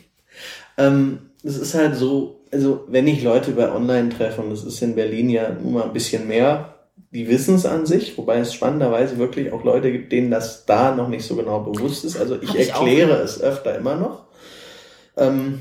ähm, 0.76 1.18
es 1.42 1.58
ist 1.58 1.74
halt 1.74 1.96
so, 1.96 2.40
also 2.52 2.84
wenn 2.88 3.06
ich 3.06 3.22
Leute 3.22 3.50
über 3.50 3.74
online 3.74 4.10
treffe, 4.10 4.42
und 4.42 4.50
das 4.50 4.64
ist 4.64 4.82
in 4.82 4.94
Berlin 4.94 5.30
ja 5.30 5.50
nun 5.50 5.74
mal 5.74 5.84
ein 5.84 5.92
bisschen 5.92 6.28
mehr, 6.28 6.74
die 7.10 7.28
wissen 7.28 7.56
es 7.56 7.66
an 7.66 7.84
sich, 7.84 8.16
wobei 8.16 8.38
es 8.38 8.54
spannenderweise 8.54 9.18
wirklich 9.18 9.52
auch 9.52 9.64
Leute 9.64 9.92
gibt, 9.92 10.12
denen 10.12 10.30
das 10.30 10.64
da 10.64 10.94
noch 10.94 11.08
nicht 11.08 11.24
so 11.24 11.36
genau 11.36 11.60
bewusst 11.60 12.04
ist. 12.04 12.16
Also 12.16 12.40
ich, 12.40 12.54
ich 12.54 12.70
erkläre 12.70 13.18
auch. 13.18 13.24
es 13.24 13.40
öfter 13.40 13.76
immer 13.76 13.96
noch. 13.96 14.26
Ähm, 15.16 15.60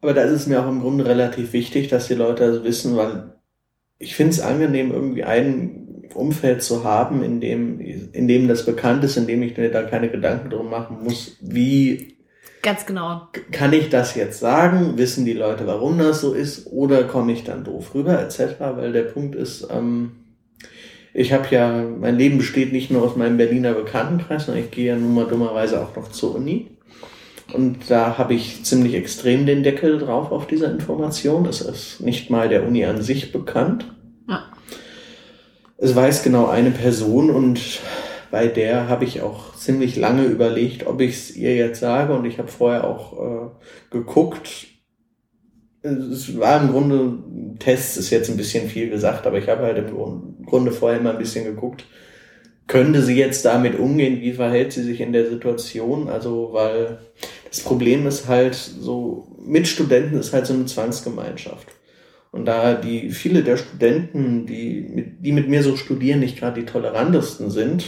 aber 0.00 0.14
da 0.14 0.22
ist 0.22 0.32
es 0.32 0.46
mir 0.46 0.62
auch 0.62 0.68
im 0.68 0.80
Grunde 0.80 1.06
relativ 1.06 1.52
wichtig, 1.52 1.88
dass 1.88 2.06
die 2.06 2.14
Leute 2.14 2.44
also 2.44 2.64
wissen, 2.64 2.96
weil 2.96 3.34
ich 3.98 4.14
finde 4.14 4.32
es 4.32 4.40
angenehm, 4.40 4.92
irgendwie 4.92 5.24
ein 5.24 6.08
Umfeld 6.14 6.62
zu 6.62 6.84
haben, 6.84 7.22
in 7.22 7.40
dem, 7.40 7.80
in 7.80 8.28
dem 8.28 8.48
das 8.48 8.64
bekannt 8.64 9.04
ist, 9.04 9.16
in 9.16 9.26
dem 9.26 9.42
ich 9.42 9.56
mir 9.56 9.70
da 9.70 9.82
keine 9.82 10.08
Gedanken 10.08 10.50
drum 10.50 10.70
machen 10.70 11.02
muss, 11.02 11.36
wie 11.40 12.16
Ganz 12.62 12.84
genau. 12.84 13.28
Kann 13.52 13.72
ich 13.72 13.88
das 13.88 14.14
jetzt 14.14 14.38
sagen? 14.38 14.98
Wissen 14.98 15.24
die 15.24 15.32
Leute, 15.32 15.66
warum 15.66 15.98
das 15.98 16.20
so 16.20 16.34
ist? 16.34 16.66
Oder 16.66 17.04
komme 17.04 17.32
ich 17.32 17.44
dann 17.44 17.64
doof 17.64 17.94
rüber, 17.94 18.20
etc.? 18.20 18.56
Weil 18.58 18.92
der 18.92 19.04
Punkt 19.04 19.34
ist, 19.34 19.66
ähm, 19.70 20.12
ich 21.14 21.32
habe 21.32 21.46
ja, 21.50 21.82
mein 21.82 22.16
Leben 22.16 22.38
besteht 22.38 22.72
nicht 22.72 22.90
nur 22.90 23.02
aus 23.02 23.16
meinem 23.16 23.36
Berliner 23.36 23.72
Bekanntenkreis, 23.72 24.46
sondern 24.46 24.64
ich 24.64 24.70
gehe 24.70 24.88
ja 24.88 24.96
nun 24.96 25.14
mal 25.14 25.26
dummerweise 25.26 25.80
auch 25.80 25.96
noch 25.96 26.10
zur 26.10 26.34
Uni. 26.34 26.68
Und 27.52 27.90
da 27.90 28.16
habe 28.16 28.34
ich 28.34 28.64
ziemlich 28.64 28.94
extrem 28.94 29.46
den 29.46 29.62
Deckel 29.62 29.98
drauf 29.98 30.30
auf 30.30 30.46
diese 30.46 30.66
Information. 30.66 31.44
Das 31.44 31.60
ist 31.62 32.00
nicht 32.00 32.30
mal 32.30 32.48
der 32.48 32.66
Uni 32.66 32.84
an 32.84 33.02
sich 33.02 33.32
bekannt. 33.32 33.86
Ja. 34.28 34.44
Es 35.78 35.96
weiß 35.96 36.22
genau 36.22 36.46
eine 36.46 36.70
Person 36.70 37.30
und 37.30 37.58
bei 38.30 38.46
der 38.46 38.88
habe 38.88 39.04
ich 39.04 39.22
auch 39.22 39.54
ziemlich 39.56 39.96
lange 39.96 40.24
überlegt, 40.24 40.86
ob 40.86 41.00
ich 41.00 41.14
es 41.14 41.36
ihr 41.36 41.56
jetzt 41.56 41.80
sage. 41.80 42.14
Und 42.14 42.24
ich 42.24 42.38
habe 42.38 42.48
vorher 42.48 42.84
auch 42.84 43.12
äh, 43.18 43.50
geguckt. 43.90 44.66
Es 45.82 46.38
war 46.38 46.60
im 46.62 46.70
Grunde, 46.70 47.58
Tests 47.58 47.96
ist 47.96 48.10
jetzt 48.10 48.30
ein 48.30 48.36
bisschen 48.36 48.68
viel 48.68 48.90
gesagt, 48.90 49.26
aber 49.26 49.38
ich 49.38 49.48
habe 49.48 49.62
halt 49.62 49.78
im 49.78 50.44
Grunde 50.44 50.72
vorher 50.72 51.00
immer 51.00 51.10
ein 51.10 51.18
bisschen 51.18 51.44
geguckt, 51.44 51.84
könnte 52.66 53.02
sie 53.02 53.16
jetzt 53.16 53.44
damit 53.44 53.78
umgehen? 53.78 54.20
Wie 54.20 54.32
verhält 54.32 54.72
sie 54.72 54.82
sich 54.82 55.00
in 55.00 55.12
der 55.12 55.28
Situation? 55.28 56.08
Also, 56.08 56.50
weil 56.52 56.98
das 57.48 57.60
Problem 57.60 58.06
ist 58.06 58.28
halt 58.28 58.54
so, 58.54 59.26
mit 59.44 59.66
Studenten 59.66 60.18
ist 60.18 60.32
halt 60.32 60.46
so 60.46 60.54
eine 60.54 60.66
Zwangsgemeinschaft. 60.66 61.66
Und 62.30 62.44
da 62.44 62.74
die 62.74 63.10
viele 63.10 63.42
der 63.42 63.56
Studenten, 63.56 64.46
die 64.46 64.82
mit, 64.82 65.24
die 65.24 65.32
mit 65.32 65.48
mir 65.48 65.64
so 65.64 65.76
studieren, 65.76 66.20
nicht 66.20 66.38
gerade 66.38 66.60
die 66.60 66.66
tolerantesten 66.66 67.50
sind, 67.50 67.84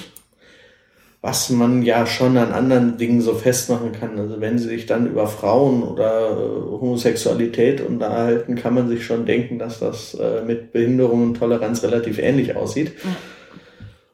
was 1.22 1.50
man 1.50 1.82
ja 1.82 2.04
schon 2.04 2.36
an 2.36 2.50
anderen 2.50 2.98
Dingen 2.98 3.20
so 3.20 3.34
festmachen 3.34 3.92
kann. 3.92 4.18
Also 4.18 4.40
wenn 4.40 4.58
sie 4.58 4.68
sich 4.68 4.86
dann 4.86 5.06
über 5.06 5.28
Frauen 5.28 5.84
oder 5.84 6.32
äh, 6.32 6.80
Homosexualität 6.80 7.80
unterhalten, 7.80 8.56
kann 8.56 8.74
man 8.74 8.88
sich 8.88 9.06
schon 9.06 9.24
denken, 9.24 9.60
dass 9.60 9.78
das 9.78 10.14
äh, 10.14 10.42
mit 10.44 10.72
Behinderung 10.72 11.22
und 11.22 11.34
Toleranz 11.34 11.84
relativ 11.84 12.18
ähnlich 12.18 12.56
aussieht. 12.56 12.92
Ja. 13.04 13.16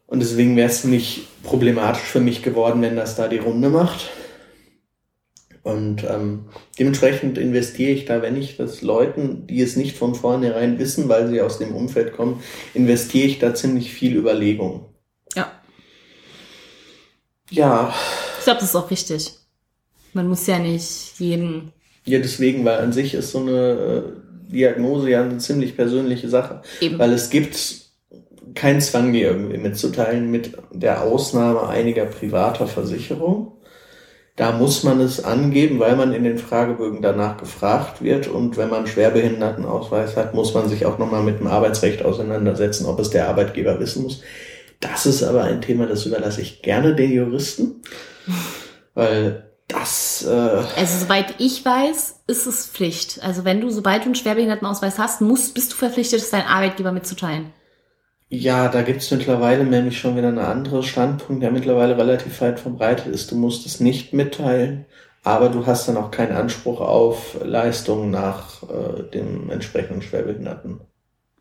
Und 0.06 0.20
deswegen 0.20 0.54
wäre 0.56 0.68
es 0.68 0.84
nicht 0.84 1.42
problematisch 1.42 2.02
für 2.02 2.20
mich 2.20 2.42
geworden, 2.42 2.82
wenn 2.82 2.96
das 2.96 3.16
da 3.16 3.26
die 3.26 3.38
Runde 3.38 3.70
macht. 3.70 4.10
Und 5.62 6.04
ähm, 6.04 6.46
dementsprechend 6.78 7.36
investiere 7.36 7.90
ich 7.90 8.04
da, 8.04 8.20
wenn 8.22 8.36
ich 8.36 8.56
das 8.56 8.82
Leuten, 8.82 9.46
die 9.46 9.62
es 9.62 9.76
nicht 9.76 9.96
von 9.96 10.14
vornherein 10.14 10.78
wissen, 10.78 11.08
weil 11.08 11.28
sie 11.28 11.40
aus 11.40 11.58
dem 11.58 11.74
Umfeld 11.74 12.12
kommen, 12.12 12.42
investiere 12.74 13.26
ich 13.26 13.38
da 13.38 13.54
ziemlich 13.54 13.92
viel 13.92 14.16
Überlegung. 14.16 14.86
Ja. 15.34 15.57
Ja. 17.50 17.94
Ich 18.38 18.44
glaube, 18.44 18.60
das 18.60 18.70
ist 18.70 18.76
auch 18.76 18.90
wichtig. 18.90 19.32
Man 20.12 20.28
muss 20.28 20.46
ja 20.46 20.58
nicht 20.58 21.18
jeden. 21.18 21.72
Ja, 22.04 22.18
deswegen, 22.18 22.64
weil 22.64 22.78
an 22.78 22.92
sich 22.92 23.14
ist 23.14 23.32
so 23.32 23.40
eine 23.40 23.52
äh, 23.52 24.02
Diagnose 24.52 25.10
ja 25.10 25.22
eine 25.22 25.38
ziemlich 25.38 25.76
persönliche 25.76 26.28
Sache. 26.28 26.62
Eben. 26.80 26.98
Weil 26.98 27.12
es 27.12 27.30
gibt 27.30 27.56
kein 28.54 28.80
Zwang, 28.80 29.12
die 29.12 29.22
irgendwie 29.22 29.58
mitzuteilen, 29.58 30.30
mit 30.30 30.52
der 30.72 31.02
Ausnahme 31.02 31.68
einiger 31.68 32.06
privater 32.06 32.66
Versicherungen. 32.66 33.48
Da 34.36 34.52
muss 34.52 34.84
man 34.84 35.00
es 35.00 35.24
angeben, 35.24 35.80
weil 35.80 35.96
man 35.96 36.12
in 36.12 36.22
den 36.22 36.38
Fragebögen 36.38 37.02
danach 37.02 37.38
gefragt 37.38 38.02
wird. 38.02 38.28
Und 38.28 38.56
wenn 38.56 38.70
man 38.70 38.86
Schwerbehindertenausweis 38.86 40.16
hat, 40.16 40.32
muss 40.32 40.54
man 40.54 40.68
sich 40.68 40.86
auch 40.86 40.96
nochmal 40.96 41.24
mit 41.24 41.40
dem 41.40 41.48
Arbeitsrecht 41.48 42.04
auseinandersetzen, 42.04 42.86
ob 42.86 43.00
es 43.00 43.10
der 43.10 43.28
Arbeitgeber 43.28 43.80
wissen 43.80 44.04
muss. 44.04 44.22
Das 44.80 45.06
ist 45.06 45.22
aber 45.22 45.44
ein 45.44 45.60
Thema, 45.60 45.86
das 45.86 46.06
überlasse 46.06 46.40
ich 46.40 46.62
gerne 46.62 46.94
den 46.94 47.10
Juristen, 47.10 47.82
weil 48.94 49.48
das. 49.66 50.24
Äh 50.26 50.62
also 50.76 51.04
soweit 51.04 51.34
ich 51.38 51.64
weiß, 51.64 52.20
ist 52.26 52.46
es 52.46 52.66
Pflicht. 52.66 53.20
Also 53.22 53.44
wenn 53.44 53.60
du, 53.60 53.70
sobald 53.70 54.02
du 54.02 54.06
einen 54.06 54.14
Schwerbehindertenausweis 54.14 54.98
hast, 54.98 55.20
musst, 55.20 55.54
bist 55.54 55.72
du 55.72 55.76
verpflichtet, 55.76 56.20
es 56.20 56.30
deinem 56.30 56.46
Arbeitgeber 56.46 56.92
mitzuteilen. 56.92 57.52
Ja, 58.30 58.68
da 58.68 58.82
gibt's 58.82 59.10
mittlerweile 59.10 59.64
nämlich 59.64 59.98
schon 59.98 60.16
wieder 60.16 60.28
einen 60.28 60.38
anderen 60.38 60.82
Standpunkt, 60.82 61.42
der 61.42 61.50
mittlerweile 61.50 61.96
relativ 61.96 62.40
weit 62.42 62.60
verbreitet 62.60 63.06
ist. 63.06 63.30
Du 63.30 63.36
musst 63.36 63.64
es 63.64 63.80
nicht 63.80 64.12
mitteilen, 64.12 64.84
aber 65.24 65.48
du 65.48 65.66
hast 65.66 65.88
dann 65.88 65.96
auch 65.96 66.10
keinen 66.10 66.36
Anspruch 66.36 66.80
auf 66.80 67.38
Leistungen 67.42 68.10
nach 68.10 68.62
äh, 68.64 69.02
dem 69.10 69.48
entsprechenden 69.50 70.02
Schwerbehinderten. 70.02 70.80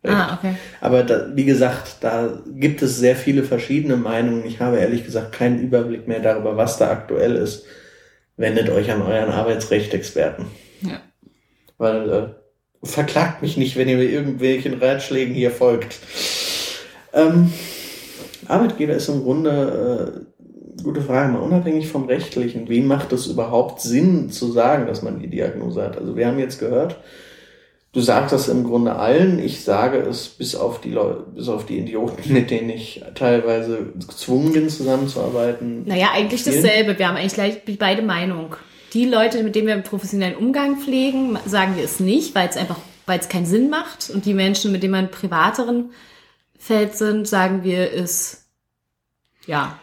Ah, 0.04 0.34
okay. 0.38 0.54
Aber 0.80 1.02
da, 1.02 1.26
wie 1.34 1.44
gesagt, 1.44 1.96
da 2.00 2.40
gibt 2.46 2.82
es 2.82 2.98
sehr 2.98 3.16
viele 3.16 3.42
verschiedene 3.42 3.96
Meinungen. 3.96 4.46
Ich 4.46 4.60
habe 4.60 4.78
ehrlich 4.78 5.04
gesagt 5.04 5.32
keinen 5.32 5.60
Überblick 5.60 6.06
mehr 6.06 6.20
darüber, 6.20 6.56
was 6.56 6.78
da 6.78 6.90
aktuell 6.90 7.34
ist. 7.34 7.64
Wendet 8.36 8.70
euch 8.70 8.90
an 8.92 9.02
euren 9.02 9.30
Arbeitsrechtexperten. 9.30 10.46
Ja. 10.82 11.00
Weil 11.78 12.10
äh, 12.10 12.86
verklagt 12.86 13.42
mich 13.42 13.56
nicht, 13.56 13.76
wenn 13.76 13.88
ihr 13.88 13.96
mir 13.96 14.08
irgendwelchen 14.08 14.74
Ratschlägen 14.74 15.34
hier 15.34 15.50
folgt. 15.50 15.98
Ähm, 17.12 17.52
Arbeitgeber 18.46 18.94
ist 18.94 19.08
im 19.08 19.24
Grunde, 19.24 20.24
äh, 20.78 20.82
gute 20.82 21.02
Frage, 21.02 21.32
mal 21.32 21.40
unabhängig 21.40 21.88
vom 21.88 22.06
Rechtlichen. 22.06 22.68
Wem 22.68 22.86
macht 22.86 23.12
es 23.12 23.26
überhaupt 23.26 23.80
Sinn 23.80 24.30
zu 24.30 24.52
sagen, 24.52 24.86
dass 24.86 25.02
man 25.02 25.18
die 25.18 25.28
Diagnose 25.28 25.82
hat? 25.82 25.98
Also 25.98 26.16
wir 26.16 26.28
haben 26.28 26.38
jetzt 26.38 26.60
gehört, 26.60 26.98
du 27.92 28.00
sagst 28.00 28.32
das 28.32 28.48
im 28.48 28.64
Grunde 28.64 28.96
allen. 28.96 29.38
Ich 29.38 29.64
sage 29.64 29.98
es 29.98 30.28
bis 30.28 30.54
auf 30.54 30.80
die 30.80 30.90
Leute, 30.90 31.24
bis 31.34 31.48
auf 31.48 31.66
die 31.66 31.78
Idioten, 31.78 32.32
mit 32.32 32.50
denen 32.50 32.70
ich 32.70 33.02
teilweise 33.14 33.92
gezwungen 33.94 34.52
bin, 34.52 34.68
zusammenzuarbeiten. 34.68 35.84
Naja, 35.86 36.08
eigentlich 36.12 36.44
dasselbe. 36.44 36.98
Wir 36.98 37.08
haben 37.08 37.16
eigentlich 37.16 37.34
gleich 37.34 37.78
beide 37.78 38.02
Meinung. 38.02 38.56
Die 38.94 39.04
Leute, 39.04 39.42
mit 39.42 39.54
denen 39.54 39.66
wir 39.66 39.74
einen 39.74 39.82
professionellen 39.82 40.36
Umgang 40.36 40.78
pflegen, 40.78 41.38
sagen 41.44 41.76
wir 41.76 41.84
es 41.84 42.00
nicht, 42.00 42.34
weil 42.34 42.48
es 42.48 42.56
einfach, 42.56 42.78
weil 43.04 43.20
es 43.20 43.28
keinen 43.28 43.46
Sinn 43.46 43.68
macht. 43.68 44.08
Und 44.10 44.24
die 44.24 44.34
Menschen, 44.34 44.72
mit 44.72 44.82
denen 44.82 44.92
man 44.92 45.10
privateren 45.10 45.90
Feld 46.58 46.96
sind, 46.96 47.28
sagen 47.28 47.64
wir, 47.64 47.90
ist 47.90 48.46
ja. 49.46 49.78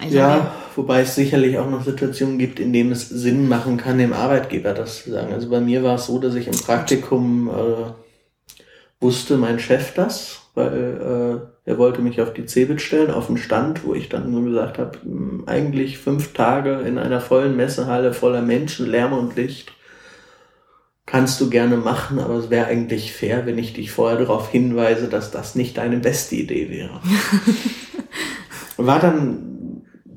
Also 0.00 0.16
ja, 0.16 0.54
wobei 0.76 1.00
es 1.00 1.14
sicherlich 1.14 1.58
auch 1.58 1.68
noch 1.68 1.84
Situationen 1.84 2.38
gibt, 2.38 2.60
in 2.60 2.72
denen 2.72 2.92
es 2.92 3.08
Sinn 3.08 3.48
machen 3.48 3.76
kann, 3.76 3.98
dem 3.98 4.12
Arbeitgeber 4.12 4.74
das 4.74 5.04
zu 5.04 5.10
sagen. 5.10 5.32
Also 5.32 5.48
bei 5.48 5.60
mir 5.60 5.82
war 5.82 5.96
es 5.96 6.06
so, 6.06 6.18
dass 6.18 6.34
ich 6.34 6.46
im 6.46 6.58
Praktikum 6.58 7.48
äh, 7.48 8.62
wusste 9.00 9.36
mein 9.36 9.58
Chef 9.58 9.94
das, 9.94 10.42
weil 10.54 11.42
äh, 11.66 11.70
er 11.70 11.78
wollte 11.78 12.00
mich 12.00 12.20
auf 12.20 12.32
die 12.32 12.46
Cebit 12.46 12.80
stellen, 12.80 13.10
auf 13.10 13.26
den 13.26 13.38
Stand, 13.38 13.84
wo 13.84 13.94
ich 13.94 14.08
dann 14.08 14.30
nur 14.30 14.44
gesagt 14.44 14.78
habe, 14.78 14.98
hm, 15.02 15.44
eigentlich 15.46 15.98
fünf 15.98 16.32
Tage 16.32 16.80
in 16.80 16.98
einer 16.98 17.20
vollen 17.20 17.56
Messehalle 17.56 18.12
voller 18.12 18.42
Menschen, 18.42 18.86
Lärm 18.86 19.12
und 19.12 19.36
Licht 19.36 19.72
kannst 21.08 21.40
du 21.40 21.48
gerne 21.48 21.78
machen, 21.78 22.18
aber 22.18 22.34
es 22.34 22.50
wäre 22.50 22.66
eigentlich 22.66 23.14
fair, 23.14 23.46
wenn 23.46 23.56
ich 23.56 23.72
dich 23.72 23.90
vorher 23.90 24.18
darauf 24.18 24.50
hinweise, 24.50 25.08
dass 25.08 25.30
das 25.30 25.54
nicht 25.54 25.78
deine 25.78 25.96
beste 25.96 26.36
Idee 26.36 26.68
wäre. 26.68 27.00
War 28.76 29.00
dann 29.00 29.57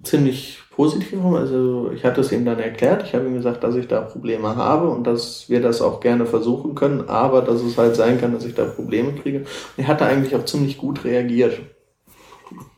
ziemlich 0.04 0.60
positiv, 0.76 1.20
also 1.24 1.92
ich 1.94 2.04
hatte 2.04 2.22
es 2.22 2.32
ihm 2.32 2.46
dann 2.46 2.60
erklärt, 2.60 3.04
ich 3.06 3.14
habe 3.14 3.28
ihm 3.28 3.36
gesagt, 3.36 3.64
dass 3.64 3.76
ich 3.76 3.88
da 3.88 4.02
Probleme 4.02 4.56
habe 4.56 4.90
und 4.90 5.06
dass 5.06 5.50
wir 5.50 5.62
das 5.62 5.82
auch 5.82 6.00
gerne 6.00 6.26
versuchen 6.26 6.76
können, 6.76 7.08
aber 7.08 7.42
dass 7.42 7.62
es 7.62 7.78
halt 7.78 7.96
sein 7.96 8.20
kann, 8.20 8.34
dass 8.34 8.46
ich 8.46 8.56
da 8.56 8.66
Probleme 8.66 9.14
kriege. 9.14 9.40
Und 9.40 9.48
er 9.78 9.88
hatte 9.88 10.06
eigentlich 10.06 10.36
auch 10.36 10.46
ziemlich 10.46 10.78
gut 10.78 11.04
reagiert. 11.04 11.60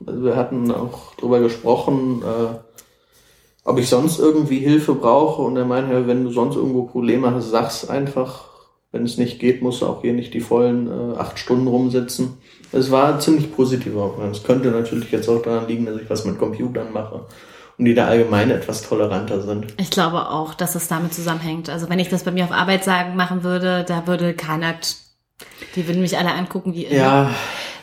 Also 0.05 0.23
wir 0.23 0.35
hatten 0.35 0.71
auch 0.71 1.15
drüber 1.15 1.39
gesprochen, 1.39 2.21
äh, 2.23 2.57
ob 3.65 3.79
ich 3.79 3.87
sonst 3.87 4.19
irgendwie 4.19 4.59
Hilfe 4.59 4.93
brauche 4.93 5.41
und 5.41 5.55
er 5.55 5.65
meinte, 5.65 6.07
wenn 6.07 6.23
du 6.23 6.31
sonst 6.31 6.55
irgendwo 6.55 6.83
Probleme 6.83 7.33
hast, 7.33 7.51
sag's 7.51 7.87
einfach. 7.87 8.49
Wenn 8.91 9.05
es 9.05 9.17
nicht 9.17 9.39
geht, 9.39 9.63
musst 9.63 9.81
du 9.81 9.87
auch 9.87 10.01
hier 10.01 10.13
nicht 10.13 10.35
die 10.35 10.41
vollen 10.41 10.87
äh, 10.87 11.17
acht 11.17 11.39
Stunden 11.39 11.67
rumsitzen. 11.67 12.37
Es 12.73 12.89
war 12.91 13.19
ziemlich 13.19 13.55
positiv. 13.55 13.93
Es 14.31 14.43
könnte 14.43 14.69
natürlich 14.69 15.11
jetzt 15.11 15.29
auch 15.29 15.41
daran 15.41 15.67
liegen, 15.67 15.85
dass 15.85 16.01
ich 16.01 16.09
was 16.09 16.25
mit 16.25 16.39
Computern 16.39 16.91
mache 16.91 17.25
und 17.77 17.85
die 17.85 17.93
da 17.93 18.07
allgemein 18.07 18.49
etwas 18.51 18.81
toleranter 18.81 19.41
sind. 19.41 19.73
Ich 19.77 19.91
glaube 19.91 20.29
auch, 20.29 20.53
dass 20.53 20.75
es 20.75 20.87
damit 20.87 21.13
zusammenhängt. 21.13 21.69
Also 21.69 21.89
wenn 21.89 21.99
ich 21.99 22.09
das 22.09 22.23
bei 22.23 22.31
mir 22.31 22.45
auf 22.45 22.51
Arbeit 22.51 22.83
sagen 22.83 23.15
machen 23.15 23.43
würde, 23.43 23.85
da 23.87 24.07
würde 24.07 24.33
keiner, 24.33 24.75
die 25.75 25.87
würden 25.87 26.01
mich 26.01 26.17
alle 26.17 26.33
angucken 26.33 26.73
wie 26.73 26.85
immer. 26.85 26.95
Ja. 26.95 27.35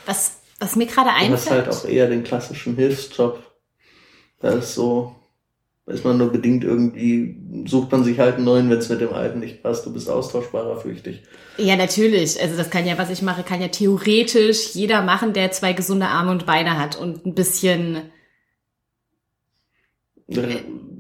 Was, 0.07 0.41
was 0.59 0.77
mir 0.77 0.87
gerade 0.87 1.11
einfällt. 1.11 1.31
Du 1.31 1.35
hast 1.35 1.51
halt 1.51 1.69
auch 1.69 1.85
eher 1.85 2.09
den 2.09 2.25
klassischen 2.25 2.75
Hilfsjob. 2.75 3.39
Da 4.41 4.51
ist 4.51 4.75
so, 4.75 5.15
ist 5.91 6.05
man 6.05 6.19
nur 6.19 6.31
bedingt 6.31 6.65
irgendwie, 6.65 7.37
sucht 7.67 7.93
man 7.93 8.05
sich 8.05 8.19
halt 8.19 8.37
einen 8.37 8.45
neuen, 8.45 8.71
wenn 8.71 8.79
es 8.79 8.89
mit 8.89 9.01
dem 9.01 9.13
alten 9.13 9.41
nicht 9.41 9.63
passt. 9.63 9.87
Du 9.87 9.93
bist 9.93 10.09
austauschbarer, 10.09 10.77
fürchte 10.81 11.11
ich. 11.11 11.23
Ja, 11.59 11.77
natürlich. 11.77 12.41
Also 12.41 12.57
das 12.57 12.71
kann 12.71 12.87
ja, 12.87 12.97
was 12.99 13.11
ich 13.11 13.23
mache, 13.23 13.43
kann 13.43 13.61
ja 13.61 13.69
theoretisch 13.69 14.75
jeder 14.75 15.03
machen, 15.03 15.33
der 15.33 15.51
zwei 15.53 15.73
gesunde 15.73 16.07
Arme 16.07 16.31
und 16.31 16.47
Beine 16.47 16.79
hat 16.79 16.97
und 16.97 17.27
ein 17.27 17.35
bisschen 17.35 18.03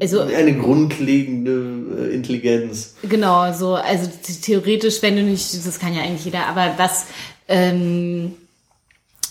also 0.00 0.22
eine 0.22 0.58
grundlegende 0.58 2.08
äh, 2.08 2.14
Intelligenz. 2.14 2.96
Genau, 3.02 3.52
so 3.52 3.74
also 3.74 4.10
theoretisch, 4.42 5.02
wenn 5.02 5.14
du 5.16 5.22
nicht, 5.22 5.54
das 5.54 5.78
kann 5.78 5.94
ja 5.94 6.02
eigentlich 6.02 6.24
jeder, 6.24 6.46
aber 6.46 6.74
was 6.78 7.06
ähm, 7.46 8.32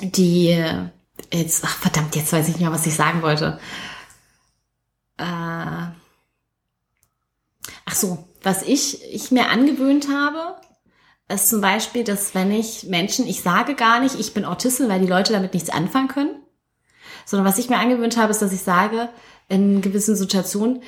die 0.02 0.58
jetzt, 1.34 1.64
ach 1.66 1.78
verdammt, 1.78 2.16
jetzt 2.16 2.32
weiß 2.32 2.48
ich 2.48 2.56
nicht 2.56 2.62
mehr, 2.62 2.72
was 2.72 2.86
ich 2.86 2.94
sagen 2.94 3.22
wollte. 3.22 3.60
Ach 7.90 7.96
so, 7.96 8.20
was 8.44 8.62
ich, 8.62 9.04
ich 9.12 9.32
mir 9.32 9.50
angewöhnt 9.50 10.10
habe, 10.14 10.56
ist 11.28 11.50
zum 11.50 11.62
Beispiel, 11.62 12.04
dass 12.04 12.36
wenn 12.36 12.52
ich 12.52 12.84
Menschen, 12.84 13.28
ich 13.28 13.42
sage 13.42 13.74
gar 13.74 14.00
nicht, 14.00 14.20
ich 14.20 14.34
bin 14.34 14.46
Autistin, 14.46 14.90
weil 14.90 15.00
die 15.00 15.08
Leute 15.08 15.34
damit 15.34 15.54
nichts 15.54 15.70
anfangen 15.70 16.08
können, 16.08 16.36
sondern 17.26 17.48
was 17.48 17.58
ich 17.58 17.70
mir 17.70 17.78
angewöhnt 17.78 18.18
habe, 18.18 18.32
ist, 18.32 18.42
dass 18.42 18.54
ich 18.54 18.62
sage, 18.62 19.10
in 19.48 19.82
gewissen 19.82 20.16
Situationen, 20.16 20.84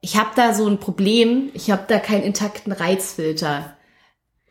ich 0.00 0.16
habe 0.16 0.30
da 0.36 0.54
so 0.54 0.68
ein 0.68 0.78
Problem, 0.78 1.50
ich 1.54 1.70
habe 1.70 1.84
da 1.88 1.98
keinen 1.98 2.22
intakten 2.22 2.72
Reizfilter 2.72 3.76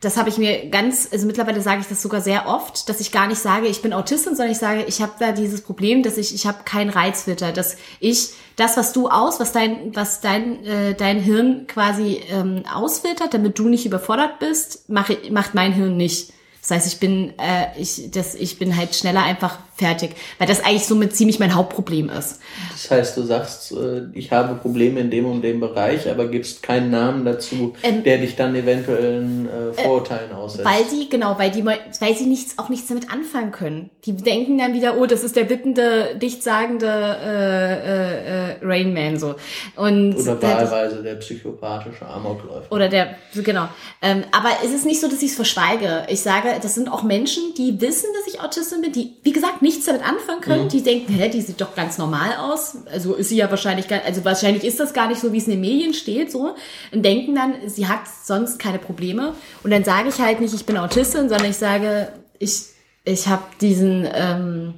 das 0.04 0.16
habe 0.16 0.28
ich 0.28 0.38
mir 0.38 0.68
ganz, 0.68 1.08
also 1.10 1.26
mittlerweile 1.26 1.60
sage 1.62 1.80
ich 1.80 1.86
das 1.86 2.02
sogar 2.02 2.20
sehr 2.20 2.46
oft, 2.46 2.88
dass 2.88 3.00
ich 3.00 3.10
gar 3.10 3.26
nicht 3.26 3.38
sage, 3.38 3.66
ich 3.66 3.80
bin 3.80 3.92
Autistin, 3.92 4.36
sondern 4.36 4.52
ich 4.52 4.58
sage, 4.58 4.84
ich 4.86 5.00
habe 5.00 5.12
da 5.18 5.32
dieses 5.32 5.62
Problem, 5.62 6.02
dass 6.02 6.18
ich, 6.18 6.34
ich 6.34 6.46
habe 6.46 6.58
keinen 6.64 6.90
Reizfilter, 6.90 7.52
dass 7.52 7.76
ich 8.00 8.30
das, 8.56 8.76
was 8.76 8.92
du 8.92 9.08
aus, 9.08 9.40
was 9.40 9.52
dein, 9.52 9.94
was 9.96 10.20
dein, 10.20 10.64
äh, 10.64 10.94
dein 10.94 11.18
Hirn 11.20 11.66
quasi 11.66 12.20
ähm, 12.30 12.64
ausfiltert, 12.72 13.32
damit 13.32 13.58
du 13.58 13.68
nicht 13.68 13.86
überfordert 13.86 14.38
bist, 14.38 14.88
mache, 14.88 15.16
macht 15.30 15.54
mein 15.54 15.72
Hirn 15.72 15.96
nicht. 15.96 16.32
Das 16.60 16.70
heißt, 16.70 16.86
ich 16.86 17.00
bin, 17.00 17.32
äh, 17.38 17.66
ich, 17.78 18.10
das, 18.10 18.34
ich 18.34 18.58
bin 18.58 18.76
halt 18.76 18.94
schneller 18.94 19.22
einfach 19.22 19.58
fertig, 19.76 20.10
weil 20.38 20.46
das 20.46 20.64
eigentlich 20.64 20.86
somit 20.86 21.16
ziemlich 21.16 21.38
mein 21.38 21.54
Hauptproblem 21.54 22.08
ist. 22.10 22.40
Das 22.72 22.90
heißt, 22.90 23.16
du 23.16 23.22
sagst, 23.22 23.72
äh, 23.72 24.02
ich 24.12 24.30
habe 24.30 24.54
Probleme 24.54 25.00
in 25.00 25.10
dem 25.10 25.26
und 25.26 25.42
dem 25.42 25.60
Bereich, 25.60 26.08
aber 26.08 26.28
gibst 26.28 26.62
keinen 26.62 26.90
Namen 26.90 27.24
dazu, 27.24 27.74
ähm, 27.82 28.04
der 28.04 28.18
dich 28.18 28.36
dann 28.36 28.54
eventuellen 28.54 29.48
äh, 29.48 29.72
Vorurteilen 29.72 30.30
äh, 30.30 30.34
aussetzt. 30.34 30.64
Weil 30.64 30.84
sie, 30.84 31.08
genau, 31.08 31.38
weil 31.38 31.50
die, 31.50 31.64
weil 31.64 32.14
sie 32.16 32.26
nichts, 32.26 32.58
auch 32.58 32.68
nichts 32.68 32.88
damit 32.88 33.10
anfangen 33.12 33.50
können. 33.50 33.90
Die 34.04 34.14
denken 34.14 34.58
dann 34.58 34.74
wieder, 34.74 34.96
oh, 34.98 35.06
das 35.06 35.24
ist 35.24 35.34
der 35.36 35.44
bittende, 35.44 36.16
nichtsagende 36.20 36.86
äh, 36.86 37.74
äh, 37.74 38.50
äh, 38.52 38.56
Rainman 38.62 39.18
so. 39.18 39.34
Und 39.76 40.16
oder 40.16 40.40
wahlweise 40.40 41.02
der 41.02 41.16
psychopathische 41.16 42.06
Amokläufer. 42.06 42.70
Oder 42.70 42.88
der, 42.88 43.16
genau. 43.34 43.68
Ähm, 44.02 44.24
aber 44.30 44.50
es 44.64 44.72
ist 44.72 44.86
nicht 44.86 45.00
so, 45.00 45.08
dass 45.08 45.22
ich 45.22 45.30
es 45.30 45.36
verschweige. 45.36 46.04
Ich 46.08 46.20
sage, 46.20 46.48
das 46.62 46.74
sind 46.74 46.88
auch 46.88 47.02
Menschen, 47.02 47.54
die 47.56 47.80
wissen, 47.80 48.08
dass 48.14 48.32
ich 48.32 48.40
Autistin 48.40 48.82
bin, 48.82 48.92
die, 48.92 49.14
wie 49.22 49.32
gesagt, 49.32 49.62
nichts 49.64 49.86
damit 49.86 50.02
anfangen 50.06 50.40
können. 50.40 50.64
Mhm. 50.64 50.68
Die 50.68 50.82
denken, 50.82 51.12
hä, 51.12 51.28
die 51.28 51.40
sieht 51.40 51.60
doch 51.60 51.74
ganz 51.74 51.98
normal 51.98 52.36
aus. 52.38 52.76
Also 52.92 53.14
ist 53.14 53.30
sie 53.30 53.36
ja 53.36 53.50
wahrscheinlich, 53.50 53.86
also 53.90 54.24
wahrscheinlich 54.24 54.62
ist 54.62 54.78
das 54.78 54.92
gar 54.92 55.08
nicht 55.08 55.20
so, 55.20 55.32
wie 55.32 55.38
es 55.38 55.46
in 55.46 55.52
den 55.52 55.60
Medien 55.60 55.94
steht, 55.94 56.30
so. 56.30 56.54
Und 56.92 57.04
denken 57.04 57.34
dann, 57.34 57.54
sie 57.66 57.88
hat 57.88 58.02
sonst 58.06 58.58
keine 58.58 58.78
Probleme. 58.78 59.34
Und 59.64 59.72
dann 59.72 59.82
sage 59.82 60.10
ich 60.10 60.18
halt 60.20 60.40
nicht, 60.40 60.54
ich 60.54 60.66
bin 60.66 60.76
Autistin, 60.76 61.28
sondern 61.28 61.50
ich 61.50 61.56
sage, 61.56 62.12
ich, 62.38 62.66
ich 63.04 63.26
habe 63.26 63.42
diesen, 63.60 64.06
ähm, 64.14 64.74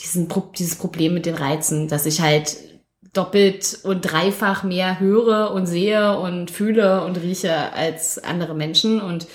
diesen, 0.00 0.28
dieses 0.58 0.76
Problem 0.76 1.14
mit 1.14 1.26
den 1.26 1.36
Reizen, 1.36 1.88
dass 1.88 2.06
ich 2.06 2.20
halt 2.20 2.56
doppelt 3.12 3.78
und 3.84 4.02
dreifach 4.02 4.62
mehr 4.62 5.00
höre 5.00 5.52
und 5.52 5.66
sehe 5.66 6.18
und 6.18 6.50
fühle 6.50 7.04
und 7.04 7.16
rieche 7.18 7.72
als 7.72 8.18
andere 8.18 8.54
Menschen 8.54 9.00
und 9.00 9.26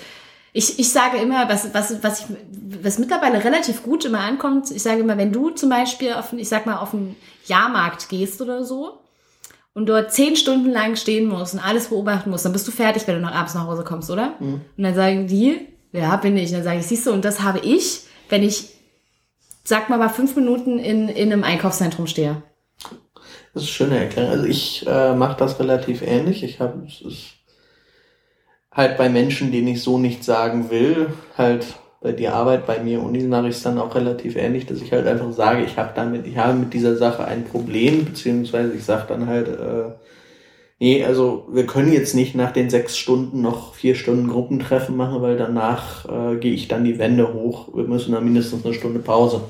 ich, 0.52 0.78
ich 0.78 0.92
sage 0.92 1.16
immer, 1.16 1.48
was, 1.48 1.72
was, 1.72 2.02
was, 2.02 2.20
ich, 2.20 2.26
was 2.82 2.98
mittlerweile 2.98 3.42
relativ 3.42 3.82
gut 3.82 4.04
immer 4.04 4.20
ankommt, 4.20 4.70
ich 4.70 4.82
sage 4.82 5.00
immer, 5.00 5.16
wenn 5.16 5.32
du 5.32 5.50
zum 5.50 5.70
Beispiel 5.70 6.12
auf, 6.12 6.32
ich 6.34 6.48
sag 6.48 6.66
mal, 6.66 6.76
auf 6.76 6.92
einen 6.92 7.16
Jahrmarkt 7.46 8.08
gehst 8.10 8.40
oder 8.42 8.64
so 8.64 8.98
und 9.72 9.86
dort 9.86 10.12
zehn 10.12 10.36
Stunden 10.36 10.70
lang 10.70 10.96
stehen 10.96 11.26
musst 11.26 11.54
und 11.54 11.60
alles 11.60 11.88
beobachten 11.88 12.30
musst, 12.30 12.44
dann 12.44 12.52
bist 12.52 12.68
du 12.68 12.72
fertig, 12.72 13.06
wenn 13.06 13.14
du 13.14 13.22
noch 13.22 13.32
abends 13.32 13.54
nach 13.54 13.66
Hause 13.66 13.84
kommst, 13.84 14.10
oder? 14.10 14.34
Mhm. 14.40 14.60
Und 14.76 14.84
dann 14.84 14.94
sagen 14.94 15.26
die, 15.26 15.68
ja, 15.92 16.16
bin 16.16 16.36
ich. 16.36 16.50
Und 16.50 16.56
dann 16.56 16.64
sage 16.64 16.80
ich, 16.80 16.86
siehst 16.86 17.06
du, 17.06 17.12
und 17.12 17.24
das 17.24 17.40
habe 17.40 17.60
ich, 17.60 18.00
wenn 18.28 18.42
ich, 18.42 18.74
sag 19.64 19.88
mal, 19.88 19.98
mal 19.98 20.10
fünf 20.10 20.36
Minuten 20.36 20.78
in, 20.78 21.08
in 21.08 21.32
einem 21.32 21.44
Einkaufszentrum 21.44 22.06
stehe. 22.06 22.42
Das 23.54 23.62
ist 23.62 23.68
eine 23.68 23.88
schöne 23.88 23.98
Erklärung. 23.98 24.30
Also 24.30 24.44
ich 24.44 24.86
äh, 24.86 25.14
mache 25.14 25.38
das 25.38 25.58
relativ 25.58 26.02
ähnlich. 26.02 26.42
Ich 26.42 26.60
habe, 26.60 26.86
es 26.86 27.00
ist 27.00 27.24
halt 28.74 28.96
bei 28.96 29.08
Menschen, 29.08 29.52
denen 29.52 29.68
ich 29.68 29.82
so 29.82 29.98
nicht 29.98 30.24
sagen 30.24 30.70
will, 30.70 31.08
halt 31.36 31.66
bei 32.00 32.12
die 32.12 32.28
Arbeit 32.28 32.66
bei 32.66 32.82
mir 32.82 33.00
und 33.00 33.16
mache 33.28 33.48
ich 33.48 33.56
es 33.56 33.62
dann 33.62 33.78
auch 33.78 33.94
relativ 33.94 34.36
ähnlich, 34.36 34.66
dass 34.66 34.82
ich 34.82 34.92
halt 34.92 35.06
einfach 35.06 35.32
sage, 35.32 35.64
ich 35.64 35.76
habe 35.76 35.92
damit, 35.94 36.26
ich 36.26 36.36
habe 36.36 36.58
mit 36.58 36.74
dieser 36.74 36.96
Sache 36.96 37.24
ein 37.24 37.44
Problem, 37.44 38.04
beziehungsweise 38.04 38.72
ich 38.72 38.84
sage 38.84 39.04
dann 39.08 39.28
halt, 39.28 39.48
äh, 39.48 39.92
nee, 40.80 41.04
also 41.04 41.46
wir 41.52 41.66
können 41.66 41.92
jetzt 41.92 42.14
nicht 42.14 42.34
nach 42.34 42.52
den 42.52 42.70
sechs 42.70 42.96
Stunden 42.96 43.40
noch 43.40 43.74
vier 43.74 43.94
Stunden 43.94 44.28
Gruppentreffen 44.28 44.96
machen, 44.96 45.22
weil 45.22 45.36
danach 45.36 46.06
äh, 46.08 46.36
gehe 46.36 46.54
ich 46.54 46.66
dann 46.66 46.84
die 46.84 46.98
Wände 46.98 47.32
hoch. 47.32 47.68
Wir 47.74 47.84
müssen 47.84 48.12
dann 48.12 48.24
mindestens 48.24 48.64
eine 48.64 48.74
Stunde 48.74 48.98
Pause. 48.98 49.42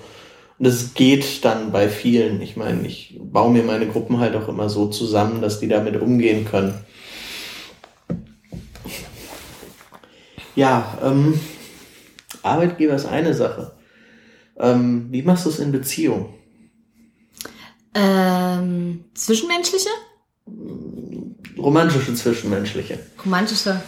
Und 0.58 0.66
das 0.66 0.92
geht 0.92 1.44
dann 1.44 1.72
bei 1.72 1.88
vielen. 1.88 2.42
Ich 2.42 2.56
meine, 2.56 2.86
ich 2.86 3.18
baue 3.18 3.50
mir 3.50 3.62
meine 3.62 3.86
Gruppen 3.86 4.20
halt 4.20 4.36
auch 4.36 4.48
immer 4.48 4.68
so 4.68 4.88
zusammen, 4.88 5.40
dass 5.40 5.58
die 5.58 5.68
damit 5.68 5.98
umgehen 6.00 6.44
können. 6.44 6.74
Ja, 10.54 10.98
ähm, 11.02 11.38
Arbeitgeber 12.42 12.94
ist 12.94 13.06
eine 13.06 13.34
Sache. 13.34 13.72
Ähm, 14.58 15.08
wie 15.10 15.22
machst 15.22 15.46
du 15.46 15.50
es 15.50 15.58
in 15.58 15.72
Beziehung? 15.72 16.34
Ähm, 17.94 19.04
zwischenmenschliche? 19.14 19.88
Romantische 21.58 22.14
zwischenmenschliche. 22.14 22.98
Romantische. 23.24 23.82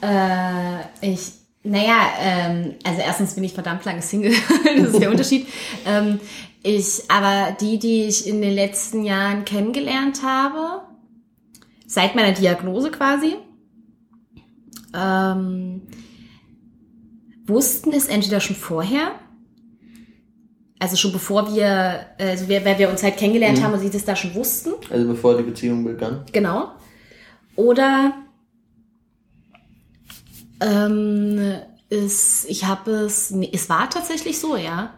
Äh, 0.00 0.80
ich, 1.00 1.32
naja, 1.62 2.08
ähm, 2.20 2.74
also 2.84 3.00
erstens 3.00 3.34
bin 3.34 3.44
ich 3.44 3.52
verdammt 3.52 3.84
lange 3.84 4.02
Single, 4.02 4.32
das 4.76 4.92
ist 4.92 5.00
der 5.00 5.10
Unterschied. 5.10 5.46
Ähm, 5.84 6.20
ich, 6.62 7.02
aber 7.08 7.56
die, 7.60 7.78
die 7.78 8.04
ich 8.04 8.26
in 8.26 8.40
den 8.42 8.54
letzten 8.54 9.04
Jahren 9.04 9.44
kennengelernt 9.44 10.22
habe, 10.22 10.82
seit 11.86 12.14
meiner 12.14 12.32
Diagnose 12.32 12.90
quasi, 12.90 13.36
ähm, 14.94 15.82
wussten 17.48 17.92
es 17.92 18.06
entweder 18.06 18.40
schon 18.40 18.56
vorher, 18.56 19.12
also 20.78 20.96
schon 20.96 21.12
bevor 21.12 21.54
wir, 21.54 22.06
also 22.18 22.48
wir, 22.48 22.64
weil 22.64 22.78
wir 22.78 22.88
uns 22.88 23.02
halt 23.02 23.16
kennengelernt 23.16 23.58
mhm. 23.58 23.62
haben 23.64 23.74
und 23.74 23.80
sie 23.80 23.90
das 23.90 24.04
da 24.04 24.14
schon 24.14 24.34
wussten. 24.34 24.70
Also 24.90 25.08
bevor 25.08 25.36
die 25.36 25.42
Beziehung 25.42 25.84
begann. 25.84 26.24
Genau. 26.32 26.72
Oder 27.56 28.14
ähm, 30.60 31.56
ist, 31.88 32.46
ich 32.48 32.64
habe 32.64 32.90
es, 32.92 33.30
nee, 33.30 33.50
es 33.52 33.68
war 33.68 33.90
tatsächlich 33.90 34.38
so, 34.38 34.56
ja. 34.56 34.94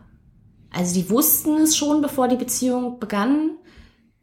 Also 0.73 0.95
die 0.95 1.09
wussten 1.11 1.57
es 1.59 1.77
schon, 1.77 2.03
bevor 2.03 2.29
die 2.29 2.37
Beziehung 2.37 3.01
begann 3.01 3.53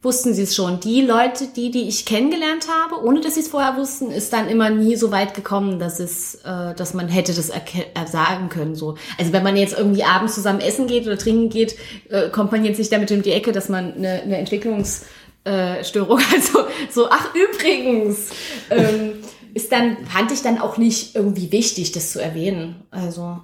wussten 0.01 0.33
sie 0.33 0.43
es 0.43 0.55
schon. 0.55 0.79
Die 0.79 1.01
Leute, 1.01 1.47
die, 1.55 1.71
die 1.71 1.88
ich 1.88 2.05
kennengelernt 2.05 2.67
habe, 2.69 3.03
ohne 3.03 3.19
dass 3.19 3.33
sie 3.33 3.39
es 3.39 3.47
vorher 3.47 3.77
wussten, 3.77 4.12
ist 4.12 4.31
dann 4.31 4.47
immer 4.47 4.69
nie 4.69 4.95
so 4.95 5.12
weit 5.12 5.33
gekommen, 5.33 5.79
dass 5.79 5.99
es, 5.99 6.36
äh, 6.45 6.75
dass 6.75 6.93
man 6.93 7.07
hätte 7.07 7.33
das 7.33 7.49
äh, 7.49 7.62
sagen 8.05 8.49
können. 8.49 8.75
So, 8.75 8.95
also 9.17 9.33
wenn 9.33 9.43
man 9.43 9.57
jetzt 9.57 9.77
irgendwie 9.77 10.03
abends 10.03 10.36
zusammen 10.36 10.60
essen 10.60 10.88
geht 10.88 11.07
oder 11.07 11.17
trinken 11.17 11.49
geht, 11.49 11.75
äh, 12.10 12.29
kommt 12.29 12.51
man 12.51 12.63
jetzt 12.63 12.77
nicht 12.77 12.91
damit 12.91 13.12
um 13.12 13.23
die 13.23 13.31
Ecke, 13.31 13.51
dass 13.51 13.69
man 13.69 13.95
eine, 13.95 14.21
eine 14.21 14.38
Entwicklungsstörung, 14.38 16.19
also 16.33 16.60
so, 16.91 17.10
ach 17.10 17.33
übrigens, 17.33 18.29
ähm, 18.69 19.13
ist 19.55 19.71
dann 19.71 20.05
fand 20.05 20.31
ich 20.31 20.43
dann 20.43 20.60
auch 20.60 20.77
nicht 20.77 21.15
irgendwie 21.15 21.51
wichtig, 21.51 21.91
das 21.91 22.12
zu 22.12 22.21
erwähnen. 22.21 22.83
Also 22.91 23.39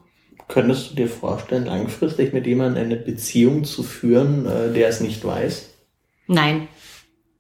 Könntest 0.50 0.92
du 0.92 0.96
dir 0.96 1.08
vorstellen, 1.08 1.66
langfristig 1.66 2.32
mit 2.32 2.46
jemandem 2.46 2.84
eine 2.84 2.96
Beziehung 2.96 3.64
zu 3.64 3.82
führen, 3.82 4.46
äh, 4.46 4.72
der 4.72 4.90
es 4.90 5.00
nicht 5.00 5.26
weiß? 5.26 5.73
Nein. 6.28 6.68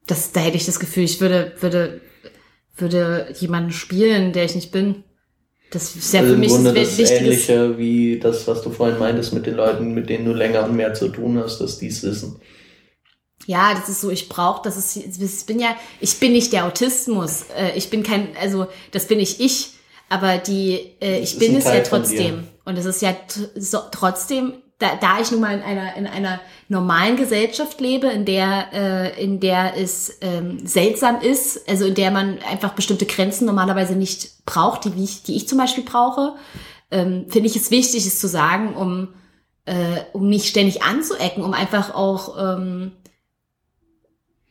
Das, 0.08 0.32
da 0.32 0.42
hätte 0.42 0.58
ich 0.58 0.66
das 0.66 0.80
Gefühl, 0.80 1.04
ich 1.04 1.22
würde, 1.22 1.54
würde, 1.60 2.02
würde 2.76 3.34
jemanden 3.40 3.72
spielen, 3.72 4.34
der 4.34 4.46
ich 4.46 4.56
nicht 4.56 4.72
bin. 4.72 5.04
Das 5.72 5.96
ist 5.96 6.14
ja 6.14 6.20
also 6.20 6.34
für 6.34 6.40
mich 6.40 6.50
Grunde 6.50 6.74
das, 6.74 6.98
das 6.98 7.10
Ähnliche 7.10 7.78
wie 7.78 8.20
das, 8.20 8.48
was 8.48 8.62
du 8.62 8.70
vorhin 8.70 9.00
meintest 9.00 9.34
mit 9.34 9.46
den 9.48 9.56
Leuten, 9.56 9.94
mit 9.94 10.10
denen 10.10 10.26
du 10.26 10.34
länger 10.34 10.66
und 10.66 10.76
mehr 10.76 10.94
zu 10.94 11.10
tun 11.10 11.40
hast, 11.40 11.60
dass 11.60 11.80
die 11.80 11.88
es 11.88 12.04
wissen. 12.04 12.40
Ja, 13.46 13.74
das 13.74 13.90
ist 13.90 14.02
so, 14.02 14.10
ich 14.10 14.30
brauche, 14.30 14.62
das 14.64 14.78
ist, 14.78 14.96
ich 14.96 15.46
bin 15.46 15.60
ja, 15.60 15.76
ich 16.00 16.20
bin 16.20 16.32
nicht 16.34 16.54
der 16.54 16.66
Autismus. 16.66 17.46
Äh, 17.58 17.76
ich 17.76 17.90
bin 17.90 18.04
kein, 18.04 18.30
also 18.40 18.68
das 18.92 19.08
bin 19.08 19.20
ich 19.20 19.40
ich, 19.40 19.72
aber 20.10 20.38
die, 20.38 20.96
äh, 21.02 21.20
ich 21.20 21.40
bin 21.40 21.56
es 21.56 21.66
ja 21.66 21.80
trotzdem. 21.82 22.48
Und 22.66 22.78
es 22.78 22.86
ist 22.86 23.02
ja 23.02 23.16
trotzdem 23.92 24.54
da, 24.84 24.96
da 25.00 25.22
ich 25.22 25.32
nun 25.32 25.40
mal 25.40 25.56
in 25.56 25.64
einer, 25.64 25.96
in 25.96 26.08
einer 26.08 26.42
normalen 26.68 27.16
Gesellschaft 27.16 27.80
lebe, 27.80 28.08
in 28.08 28.26
der, 28.26 28.74
äh, 28.74 29.24
in 29.24 29.40
der 29.40 29.78
es 29.78 30.18
ähm, 30.22 30.66
seltsam 30.66 31.22
ist, 31.22 31.68
also 31.70 31.86
in 31.86 31.96
der 31.96 32.12
man 32.12 32.40
einfach 32.50 32.74
bestimmte 32.74 33.06
Grenzen 33.06 33.46
normalerweise 33.46 33.96
nicht 33.96 34.46
braucht, 34.46 34.86
die 34.86 35.04
ich, 35.04 35.24
die 35.24 35.36
ich 35.36 35.48
zum 35.48 35.58
Beispiel 35.58 35.84
brauche, 35.84 36.36
ähm, 36.92 37.26
finde 37.30 37.48
ich 37.48 37.56
es 37.56 37.72
wichtig, 37.72 38.06
es 38.06 38.20
zu 38.20 38.28
sagen, 38.28 38.76
um, 38.76 39.10
äh, 39.66 40.02
um 40.12 40.28
nicht 40.28 40.48
ständig 40.48 40.84
anzuecken, 40.84 41.44
um 41.44 41.54
einfach 41.54 41.96
auch 41.96 42.58
ähm, 42.58 42.92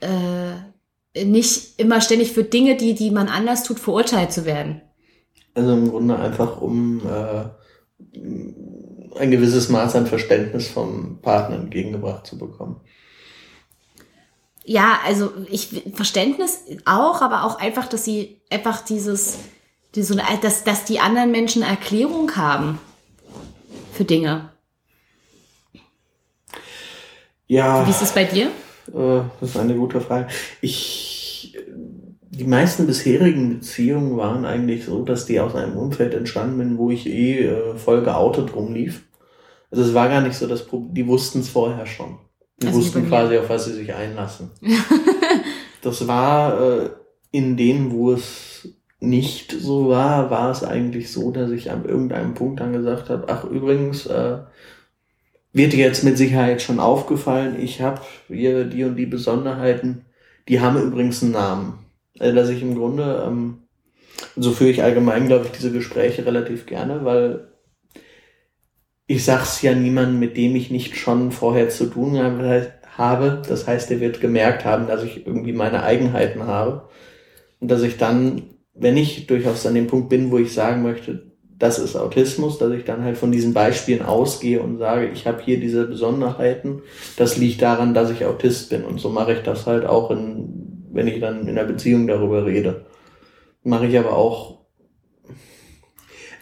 äh, 0.01 1.25
nicht 1.25 1.79
immer 1.79 2.01
ständig 2.01 2.33
für 2.33 2.45
Dinge, 2.45 2.77
die, 2.77 2.95
die 2.95 3.11
man 3.11 3.29
anders 3.29 3.65
tut, 3.65 3.79
verurteilt 3.79 4.33
zu 4.33 4.47
werden. 4.47 4.81
Also 5.55 5.75
im 5.75 5.91
Grunde 5.91 6.17
einfach 6.17 6.63
um 6.63 7.03
äh, 7.07 7.45
ein 9.17 9.31
gewisses 9.31 9.69
Maß 9.69 9.97
an 9.97 10.07
Verständnis 10.07 10.69
vom 10.69 11.19
Partner 11.21 11.57
entgegengebracht 11.57 12.27
zu 12.27 12.39
bekommen. 12.39 12.81
Ja, 14.65 15.01
also 15.05 15.33
ich 15.51 15.83
Verständnis 15.95 16.61
auch, 16.85 17.21
aber 17.21 17.45
auch 17.45 17.59
einfach, 17.59 17.89
dass 17.89 18.05
sie 18.05 18.41
einfach 18.51 18.81
dieses 18.85 19.39
Die 19.95 20.03
so 20.03 20.17
eine, 20.17 20.39
dass, 20.41 20.65
dass 20.65 20.85
die 20.85 21.01
anderen 21.01 21.31
Menschen 21.31 21.63
Erklärung 21.63 22.37
haben 22.37 22.79
für 23.93 24.05
Dinge. 24.05 24.51
Ja. 27.47 27.87
Wie 27.87 27.91
ist 27.91 28.01
es 28.01 28.13
bei 28.13 28.25
dir? 28.25 28.47
Äh, 28.95 29.23
das 29.41 29.51
ist 29.51 29.57
eine 29.59 29.75
gute 29.75 30.01
Frage. 30.01 30.29
Ich, 30.63 31.59
die 32.33 32.45
meisten 32.45 32.87
bisherigen 32.87 33.51
Beziehungen 33.51 34.17
waren 34.17 34.47
eigentlich 34.47 34.87
so, 34.87 35.05
dass 35.05 35.27
die 35.27 35.39
aus 35.39 35.55
einem 35.55 35.77
Umfeld 35.77 36.15
entstanden 36.15 36.59
sind, 36.59 36.79
wo 36.79 36.91
ich 36.91 37.07
eh 37.07 37.47
äh, 37.47 37.77
voll 37.77 38.03
geoutet 38.03 38.57
rumlief. 38.57 39.03
Also 39.71 39.85
es 39.85 39.93
war 39.93 40.09
gar 40.09 40.23
nicht 40.23 40.37
so, 40.37 40.47
dass 40.47 40.67
die 40.71 41.07
wussten 41.07 41.41
es 41.41 41.51
vorher 41.51 41.85
schon. 41.85 42.17
Die 42.63 42.69
also 42.69 42.79
wussten 42.79 43.07
quasi, 43.07 43.37
auf 43.37 43.51
was 43.51 43.67
sie 43.67 43.75
sich 43.75 43.95
einlassen. 43.95 44.51
das 45.83 46.09
war 46.09 46.59
äh, 46.61 46.91
in 47.33 47.59
denen, 47.59 47.93
wo 47.93 48.13
es 48.13 48.67
nicht 48.99 49.53
so 49.53 49.91
war, 49.91 50.31
war 50.31 50.51
es 50.51 50.65
eigentlich 50.65 51.13
so, 51.13 51.33
dass 51.33 51.51
ich 51.51 51.71
an 51.71 51.85
irgendeinem 51.85 52.33
Punkt 52.33 52.61
dann 52.61 52.73
gesagt 52.73 53.11
habe, 53.11 53.27
ach 53.29 53.45
übrigens, 53.45 54.07
äh, 54.07 54.39
wird 55.53 55.75
dir 55.75 55.85
jetzt 55.85 56.03
mit 56.03 56.17
Sicherheit 56.17 56.63
schon 56.63 56.81
aufgefallen, 56.81 57.61
ich 57.61 57.83
habe 57.83 58.01
hier 58.29 58.65
die 58.65 58.85
und 58.85 58.97
die 58.97 59.07
Besonderheiten, 59.07 60.07
die 60.49 60.61
haben 60.61 60.81
übrigens 60.81 61.23
einen 61.23 61.33
Namen. 61.33 61.82
Also 62.23 62.37
dass 62.37 62.49
ich 62.51 62.63
im 62.63 62.77
Grunde, 62.77 63.25
ähm, 63.27 63.65
so 64.37 64.53
führe 64.53 64.71
ich 64.71 64.83
allgemein, 64.83 65.27
glaube 65.27 65.47
ich, 65.47 65.51
diese 65.51 65.73
Gespräche 65.73 66.25
relativ 66.25 66.67
gerne, 66.67 67.05
weil 67.05 67.49
ich 69.09 69.25
sag's 69.25 69.61
ja 69.61 69.75
niemandem, 69.75 70.21
mit 70.21 70.37
dem 70.37 70.55
ich 70.55 70.71
nicht 70.71 70.97
schon 70.97 71.33
vorher 71.33 71.69
zu 71.69 71.87
tun 71.87 72.17
habe. 72.97 73.43
Das 73.49 73.67
heißt, 73.67 73.91
er 73.91 74.01
wird 74.01 74.21
gemerkt 74.21 74.65
haben, 74.65 74.87
dass 74.87 75.03
ich 75.03 75.27
irgendwie 75.27 75.53
meine 75.53 75.83
Eigenheiten 75.83 76.47
habe. 76.47 76.89
Und 77.59 77.71
dass 77.71 77.83
ich 77.83 77.97
dann, 77.97 78.43
wenn 78.73 78.97
ich 78.97 79.27
durchaus 79.27 79.67
an 79.67 79.75
dem 79.75 79.89
Punkt 79.89 80.09
bin, 80.09 80.31
wo 80.31 80.39
ich 80.39 80.55
sagen 80.55 80.83
möchte, 80.83 81.33
das 81.59 81.81
ist 81.81 81.97
Autismus, 81.97 82.59
dass 82.59 82.73
ich 82.73 82.85
dann 82.85 83.03
halt 83.03 83.19
von 83.19 83.33
diesen 83.33 83.53
Beispielen 83.53 84.03
ausgehe 84.03 84.63
und 84.63 84.79
sage, 84.79 85.09
ich 85.09 85.27
habe 85.27 85.43
hier 85.43 85.59
diese 85.59 85.87
Besonderheiten, 85.87 86.83
das 87.17 87.37
liegt 87.37 87.63
daran, 87.63 87.95
dass 87.95 88.11
ich 88.11 88.25
Autist 88.25 88.71
bin. 88.71 88.85
Und 88.85 89.01
so 89.01 89.09
mache 89.11 89.33
ich 89.33 89.41
das 89.41 89.67
halt 89.67 89.85
auch, 89.85 90.11
in, 90.13 90.62
wenn 90.93 91.09
ich 91.09 91.21
dann 91.21 91.49
in 91.49 91.55
der 91.55 91.65
Beziehung 91.65 92.07
darüber 92.07 92.47
rede. 92.47 92.87
Mache 93.65 93.87
ich 93.87 93.99
aber 93.99 94.17
auch 94.17 94.63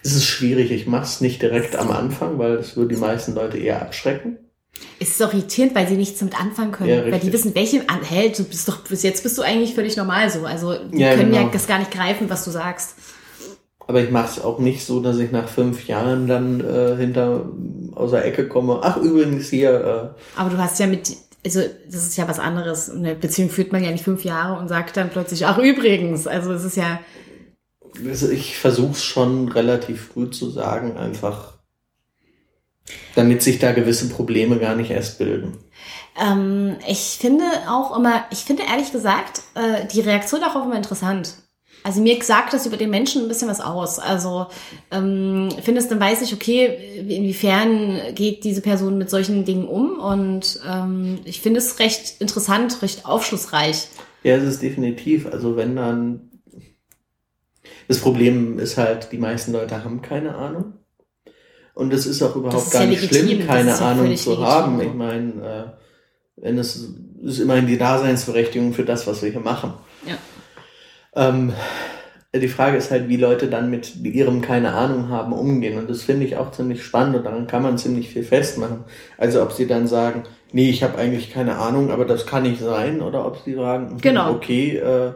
es 0.03 0.15
ist 0.15 0.25
schwierig, 0.25 0.71
ich 0.71 0.87
mache 0.87 1.03
es 1.03 1.21
nicht 1.21 1.41
direkt 1.41 1.75
am 1.75 1.91
Anfang, 1.91 2.39
weil 2.39 2.57
das 2.57 2.75
würde 2.75 2.95
die 2.95 2.99
meisten 2.99 3.35
Leute 3.35 3.57
eher 3.57 3.81
abschrecken. 3.81 4.37
Es 4.99 5.09
ist 5.09 5.21
auch 5.21 5.33
irritierend, 5.33 5.75
weil 5.75 5.87
sie 5.87 5.95
nichts 5.95 6.19
damit 6.19 6.39
anfangen 6.39 6.71
können. 6.71 6.89
Ja, 6.89 7.11
weil 7.11 7.19
die 7.19 7.31
wissen, 7.31 7.53
welche, 7.53 7.83
hey, 8.09 8.31
du 8.35 8.43
bist 8.43 8.67
doch, 8.67 8.79
bis 8.79 9.03
jetzt 9.03 9.21
bist 9.21 9.37
du 9.37 9.43
eigentlich 9.43 9.75
völlig 9.75 9.95
normal 9.97 10.29
so. 10.29 10.45
Also, 10.45 10.75
die 10.91 10.99
ja, 10.99 11.13
können 11.13 11.31
genau. 11.31 11.43
ja 11.43 11.49
das 11.51 11.67
gar 11.67 11.77
nicht 11.77 11.91
greifen, 11.91 12.29
was 12.29 12.45
du 12.45 12.51
sagst. 12.51 12.95
Aber 13.87 14.01
ich 14.01 14.09
mache 14.09 14.29
es 14.29 14.43
auch 14.43 14.59
nicht 14.59 14.85
so, 14.85 15.01
dass 15.01 15.17
ich 15.17 15.31
nach 15.31 15.49
fünf 15.49 15.85
Jahren 15.87 16.27
dann 16.27 16.61
äh, 16.61 16.95
hinter 16.95 17.45
aus 17.93 18.11
der 18.11 18.25
Ecke 18.25 18.47
komme. 18.47 18.79
Ach, 18.81 18.97
übrigens 18.97 19.49
hier. 19.49 20.13
Äh, 20.15 20.39
Aber 20.39 20.49
du 20.49 20.57
hast 20.57 20.79
ja 20.79 20.87
mit, 20.87 21.11
also 21.43 21.61
das 21.85 22.07
ist 22.07 22.17
ja 22.17 22.27
was 22.27 22.39
anderes. 22.39 22.89
Eine 22.89 23.15
Beziehung 23.15 23.49
führt 23.49 23.71
man 23.71 23.83
ja 23.83 23.91
nicht 23.91 24.03
fünf 24.03 24.23
Jahre 24.23 24.59
und 24.59 24.67
sagt 24.67 24.97
dann 24.97 25.09
plötzlich, 25.09 25.45
ach 25.45 25.57
übrigens. 25.57 26.27
Also 26.27 26.51
es 26.53 26.63
ist 26.63 26.77
ja. 26.77 26.99
Also 28.05 28.29
ich 28.29 28.57
versuche 28.57 28.91
es 28.91 29.03
schon 29.03 29.49
relativ 29.49 30.09
früh 30.13 30.29
zu 30.29 30.49
sagen, 30.49 30.97
einfach 30.97 31.53
damit 33.15 33.41
sich 33.41 33.59
da 33.59 33.71
gewisse 33.71 34.09
Probleme 34.09 34.57
gar 34.59 34.75
nicht 34.75 34.91
erst 34.91 35.17
bilden. 35.17 35.57
Ähm, 36.19 36.77
ich 36.87 37.17
finde 37.19 37.45
auch 37.69 37.97
immer, 37.97 38.25
ich 38.31 38.39
finde 38.39 38.63
ehrlich 38.63 38.91
gesagt, 38.91 39.41
äh, 39.55 39.85
die 39.87 40.01
Reaktion 40.01 40.41
darauf 40.41 40.65
immer 40.65 40.77
interessant. 40.77 41.35
Also 41.83 42.01
mir 42.01 42.21
sagt 42.21 42.53
das 42.53 42.65
über 42.65 42.77
den 42.77 42.89
Menschen 42.89 43.23
ein 43.23 43.27
bisschen 43.27 43.47
was 43.47 43.59
aus. 43.61 43.97
Also 43.99 44.47
ähm, 44.91 45.49
findest 45.61 45.89
dann 45.91 45.99
weiß 45.99 46.21
ich, 46.21 46.33
okay, 46.33 46.99
inwiefern 47.07 47.99
geht 48.13 48.43
diese 48.43 48.61
Person 48.61 48.97
mit 48.97 49.09
solchen 49.09 49.45
Dingen 49.45 49.67
um 49.67 49.99
und 49.99 50.59
ähm, 50.69 51.19
ich 51.25 51.41
finde 51.41 51.59
es 51.59 51.79
recht 51.79 52.21
interessant, 52.21 52.81
recht 52.81 53.05
aufschlussreich. 53.05 53.87
Ja, 54.23 54.35
es 54.35 54.43
ist 54.43 54.61
definitiv. 54.61 55.25
Also 55.25 55.55
wenn 55.55 55.75
dann 55.75 56.29
das 57.87 57.99
Problem 57.99 58.59
ist 58.59 58.77
halt, 58.77 59.11
die 59.11 59.17
meisten 59.17 59.51
Leute 59.51 59.83
haben 59.83 60.01
keine 60.01 60.35
Ahnung. 60.35 60.73
Und 61.73 61.93
es 61.93 62.05
ist 62.05 62.21
auch 62.21 62.35
überhaupt 62.35 62.67
ist 62.67 62.71
gar 62.71 62.83
ja 62.83 62.89
nicht 62.89 63.01
legitim. 63.01 63.27
schlimm, 63.27 63.47
keine 63.47 63.69
ja 63.69 63.77
Ahnung 63.77 64.15
zu 64.15 64.29
legitim. 64.31 64.45
haben. 64.45 64.81
Ich 64.81 64.93
meine, 64.93 65.75
äh, 65.77 66.43
wenn 66.43 66.57
es 66.57 66.87
ist 67.23 67.39
immerhin 67.39 67.67
die 67.67 67.77
Daseinsberechtigung 67.77 68.73
für 68.73 68.83
das, 68.83 69.07
was 69.07 69.21
wir 69.21 69.31
hier 69.31 69.39
machen. 69.39 69.73
Ja. 70.05 70.17
Ähm, 71.15 71.53
die 72.33 72.47
Frage 72.47 72.77
ist 72.77 72.91
halt, 72.91 73.09
wie 73.09 73.17
Leute 73.17 73.47
dann 73.47 73.69
mit 73.69 73.95
ihrem 73.97 74.41
keine 74.41 74.73
Ahnung 74.73 75.09
haben 75.09 75.33
umgehen. 75.33 75.77
Und 75.77 75.89
das 75.89 76.03
finde 76.03 76.25
ich 76.25 76.37
auch 76.37 76.51
ziemlich 76.51 76.83
spannend 76.83 77.17
und 77.17 77.25
daran 77.25 77.47
kann 77.47 77.61
man 77.61 77.77
ziemlich 77.77 78.09
viel 78.09 78.23
festmachen. 78.23 78.85
Also 79.17 79.41
ob 79.41 79.51
sie 79.51 79.67
dann 79.67 79.87
sagen, 79.87 80.23
nee, 80.53 80.69
ich 80.69 80.83
habe 80.83 80.97
eigentlich 80.97 81.31
keine 81.31 81.57
Ahnung, 81.57 81.91
aber 81.91 82.05
das 82.05 82.25
kann 82.25 82.43
nicht 82.43 82.61
sein, 82.61 83.01
oder 83.01 83.25
ob 83.25 83.39
sie 83.43 83.55
sagen, 83.55 83.97
genau. 84.01 84.31
okay, 84.31 84.77
äh, 84.77 85.13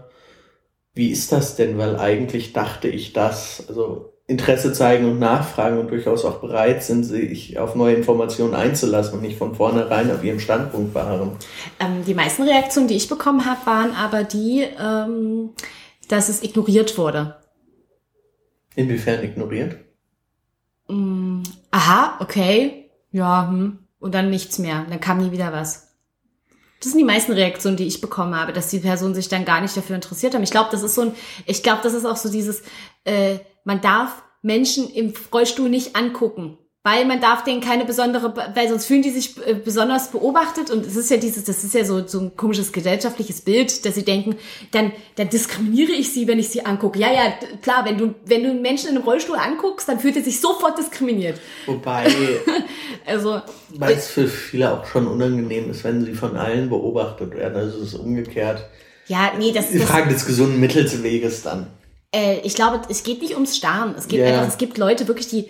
wie 0.94 1.12
ist 1.12 1.32
das 1.32 1.56
denn? 1.56 1.78
Weil 1.78 1.98
eigentlich 1.98 2.52
dachte 2.52 2.90
ich 2.90 3.14
das. 3.14 3.66
Also 3.68 4.14
Interesse 4.28 4.74
zeigen 4.74 5.06
und 5.06 5.20
nachfragen 5.20 5.78
und 5.78 5.92
durchaus 5.92 6.26
auch 6.26 6.40
bereit 6.40 6.84
sind, 6.84 7.04
sich 7.04 7.60
auf 7.60 7.76
neue 7.76 7.94
Informationen 7.94 8.56
einzulassen 8.56 9.20
und 9.20 9.22
nicht 9.22 9.38
von 9.38 9.54
vornherein 9.54 10.10
auf 10.12 10.24
ihrem 10.24 10.40
Standpunkt 10.40 10.96
beharren. 10.96 11.34
Ähm, 11.80 12.04
die 12.08 12.16
meisten 12.16 12.42
Reaktionen, 12.42 12.88
die 12.88 12.96
ich 12.96 13.08
bekommen 13.08 13.46
habe, 13.46 13.64
waren 13.66 13.92
aber 13.94 14.24
die, 14.24 14.66
ähm, 14.84 15.52
dass 16.08 16.30
es 16.30 16.44
ignoriert 16.44 16.98
wurde. 16.98 17.39
Inwiefern 18.76 19.24
ignoriert? 19.24 19.78
Mm, 20.88 21.44
aha, 21.72 22.18
okay, 22.20 22.91
ja, 23.12 23.48
hm. 23.50 23.80
und 24.00 24.13
dann 24.13 24.30
nichts 24.30 24.60
mehr. 24.60 24.86
Dann 24.89 25.00
kam 25.00 25.20
nie 25.20 25.32
wieder 25.32 25.54
was. 25.54 25.96
Das 26.80 26.91
sind 26.91 27.00
die 27.00 27.06
meisten 27.06 27.32
Reaktionen, 27.32 27.78
die 27.78 27.88
ich 27.88 28.02
bekommen 28.02 28.36
habe, 28.36 28.54
dass 28.54 28.70
die 28.70 28.80
Person 28.80 29.15
sich 29.15 29.30
dann 29.30 29.46
gar 29.46 29.62
nicht 29.62 29.76
dafür 29.76 29.96
interessiert 29.96 30.36
haben. 30.36 30.44
Ich 30.44 30.52
glaube, 30.52 30.70
das 30.72 30.84
ist 30.84 30.96
so 30.96 31.02
ein, 31.02 31.15
ich 31.46 31.63
glaube, 31.63 31.82
das 31.82 31.94
ist 31.94 32.06
auch 32.06 32.18
so 32.18 32.30
dieses, 32.30 32.63
äh, 33.06 33.39
man 33.63 33.82
darf 33.82 34.22
Menschen 34.41 34.89
im 34.89 35.13
Rollstuhl 35.34 35.70
nicht 35.70 35.96
angucken 35.96 36.58
weil 36.86 37.06
man 37.06 37.19
darf 37.19 37.43
denen 37.43 37.62
keine 37.62 37.84
besondere, 37.84 38.32
weil 38.54 38.69
sonst 38.69 38.86
fühlen 38.86 39.02
die 39.02 39.10
sich 39.10 39.36
äh, 39.43 39.56
besonders 39.56 40.12
beobachtet 40.12 40.69
und 40.69 40.86
es 40.86 40.95
ist 40.95 41.10
ja 41.10 41.17
dieses, 41.17 41.43
das 41.43 41.63
ist 41.63 41.74
ja 41.74 41.84
so, 41.84 42.06
so 42.06 42.19
ein 42.19 42.38
komisches 42.38 42.71
gesellschaftliches 42.71 43.41
Bild, 43.41 43.84
dass 43.88 43.95
sie 43.95 44.06
denken, 44.06 44.36
dann, 44.69 44.91
dann 45.15 45.28
diskriminiere 45.30 45.93
ich 45.93 46.13
sie, 46.13 46.28
wenn 46.28 46.38
ich 46.38 46.50
sie 46.50 46.63
angucke. 46.63 47.00
Ja, 47.00 47.12
ja, 47.12 47.34
klar, 47.63 47.86
wenn 47.86 47.98
du, 47.98 48.13
wenn 48.26 48.43
du 48.43 48.52
einen 48.52 48.62
Menschen 48.62 48.89
in 48.89 48.98
einem 48.98 49.04
Rollstuhl 49.04 49.36
anguckst, 49.36 49.89
dann 49.89 50.00
fühlt 50.00 50.15
er 50.15 50.21
sich 50.21 50.39
sofort 50.39 50.78
diskriminiert. 50.78 51.39
Wobei, 51.65 52.06
also, 53.08 53.41
weil 53.69 53.95
es 53.95 54.08
für 54.08 54.28
viele 54.28 54.71
auch 54.71 54.86
schon 54.86 55.08
unangenehm 55.08 55.71
ist, 55.71 55.84
wenn 55.84 56.06
sie 56.06 56.13
von 56.13 56.38
allen 56.38 56.69
beobachtet 56.69 57.34
werden, 57.34 57.56
also 57.56 57.80
es 57.80 57.93
ist 57.93 58.00
umgekehrt. 58.00 58.63
Ja, 59.08 59.32
nee, 59.39 59.52
das 59.52 59.71
ist. 59.71 59.74
Die 59.74 59.80
Frage 59.80 60.13
des 60.13 60.28
gesunden 60.28 60.60
Mittelsweges 60.60 61.41
dann. 61.41 61.65
Äh, 62.13 62.41
ich 62.43 62.54
glaube, 62.54 62.82
es 62.89 63.02
geht 63.02 63.24
nicht 63.24 63.34
ums 63.34 63.58
Starren. 63.58 63.95
Es 63.98 64.08
geht 64.08 64.19
yeah. 64.19 64.34
einfach, 64.34 64.50
es 64.50 64.60
gibt 64.60 64.78
Leute 64.78 65.08
wirklich, 65.08 65.28
die, 65.28 65.50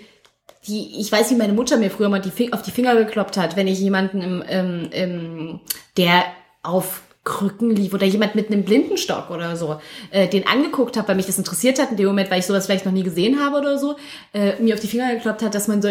die, 0.68 1.00
ich 1.00 1.12
weiß, 1.12 1.32
wie 1.32 1.36
meine 1.36 1.54
Mutter 1.54 1.78
mir 1.78 1.92
früher 1.92 2.10
mal 2.10 2.22
die, 2.22 2.54
auf 2.54 2.62
die 2.62 2.72
Finger 2.72 2.96
gekloppt 2.96 3.38
hat, 3.38 3.56
wenn 3.56 3.68
ich 3.68 3.80
jemanden 3.80 4.22
im, 4.22 4.42
im, 4.42 4.90
im 4.92 5.60
der 5.98 6.24
auf 6.64 7.02
Krücken 7.26 7.76
lief 7.76 7.94
oder 7.94 8.06
jemand 8.06 8.36
mit 8.36 8.52
einem 8.52 8.64
Blindenstock 8.64 9.32
oder 9.32 9.56
so, 9.56 9.78
äh, 10.12 10.28
den 10.28 10.48
angeguckt 10.48 10.96
habe, 10.96 11.08
weil 11.08 11.16
mich 11.16 11.26
das 11.26 11.40
interessiert 11.40 11.80
hat 11.82 11.90
in 11.90 11.98
dem 11.98 12.06
Moment, 12.06 12.30
weil 12.30 12.40
ich 12.40 12.46
sowas 12.46 12.68
vielleicht 12.68 12.86
noch 12.86 12.94
nie 12.94 13.04
gesehen 13.04 13.44
habe 13.44 13.58
oder 13.58 13.80
so, 13.80 13.96
äh, 14.32 14.54
mir 14.62 14.76
auf 14.76 14.80
die 14.80 14.88
Finger 14.88 15.14
gekloppt 15.16 15.42
hat, 15.42 15.56
dass 15.56 15.68
man 15.68 15.82
so, 15.82 15.90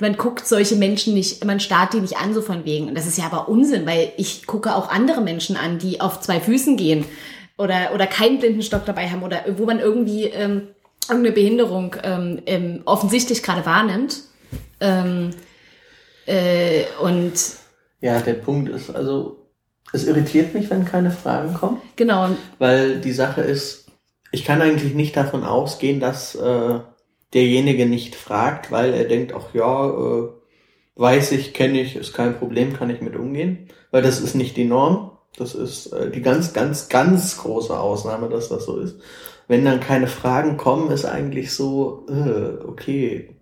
man 0.00 0.16
guckt 0.16 0.46
solche 0.46 0.74
Menschen 0.74 1.14
nicht, 1.14 1.44
man 1.44 1.60
starrt 1.60 1.94
die 1.94 2.00
nicht 2.00 2.16
an 2.16 2.34
so 2.34 2.42
von 2.42 2.64
wegen. 2.64 2.88
Und 2.88 2.96
das 2.96 3.06
ist 3.06 3.16
ja 3.16 3.26
aber 3.26 3.48
Unsinn, 3.48 3.86
weil 3.86 4.12
ich 4.16 4.46
gucke 4.46 4.74
auch 4.74 4.90
andere 4.90 5.20
Menschen 5.20 5.56
an, 5.56 5.78
die 5.78 6.00
auf 6.00 6.20
zwei 6.20 6.40
Füßen 6.40 6.76
gehen 6.76 7.04
oder, 7.56 7.92
oder 7.94 8.08
keinen 8.08 8.40
Blindenstock 8.40 8.84
dabei 8.84 9.08
haben 9.08 9.22
oder 9.22 9.44
wo 9.56 9.66
man 9.66 9.78
irgendwie 9.78 10.24
ähm, 10.24 10.68
irgendeine 11.08 11.34
Behinderung 11.34 11.96
ähm, 12.02 12.42
ähm, 12.46 12.82
offensichtlich 12.84 13.42
gerade 13.42 13.66
wahrnimmt. 13.66 14.22
Ähm, 14.80 15.30
äh, 16.26 16.84
und 17.00 17.32
ja, 18.00 18.20
der 18.20 18.34
Punkt 18.34 18.68
ist, 18.68 18.94
also 18.94 19.48
es 19.92 20.06
irritiert 20.06 20.54
mich, 20.54 20.70
wenn 20.70 20.84
keine 20.84 21.10
Fragen 21.10 21.54
kommen. 21.54 21.80
Genau. 21.96 22.30
Weil 22.58 23.00
die 23.00 23.12
Sache 23.12 23.42
ist, 23.42 23.86
ich 24.32 24.44
kann 24.44 24.62
eigentlich 24.62 24.94
nicht 24.94 25.16
davon 25.16 25.44
ausgehen, 25.44 26.00
dass 26.00 26.34
äh, 26.34 26.80
derjenige 27.34 27.86
nicht 27.86 28.14
fragt, 28.14 28.70
weil 28.70 28.94
er 28.94 29.04
denkt, 29.04 29.34
ach 29.34 29.54
ja, 29.54 29.88
äh, 29.88 30.28
weiß 30.96 31.32
ich, 31.32 31.54
kenne 31.54 31.80
ich, 31.80 31.96
ist 31.96 32.14
kein 32.14 32.38
Problem, 32.38 32.74
kann 32.74 32.90
ich 32.90 33.00
mit 33.00 33.16
umgehen. 33.16 33.68
Weil 33.90 34.02
das 34.02 34.20
ist 34.20 34.34
nicht 34.34 34.56
die 34.56 34.64
Norm. 34.64 35.10
Das 35.36 35.54
ist 35.54 35.86
äh, 35.92 36.10
die 36.10 36.22
ganz, 36.22 36.52
ganz, 36.52 36.88
ganz 36.88 37.38
große 37.38 37.78
Ausnahme, 37.78 38.28
dass 38.28 38.48
das 38.48 38.66
so 38.66 38.78
ist 38.78 38.96
wenn 39.52 39.66
dann 39.66 39.80
keine 39.80 40.06
Fragen 40.06 40.56
kommen, 40.56 40.90
ist 40.90 41.04
eigentlich 41.04 41.52
so, 41.52 42.06
äh, 42.08 42.64
okay, 42.66 43.36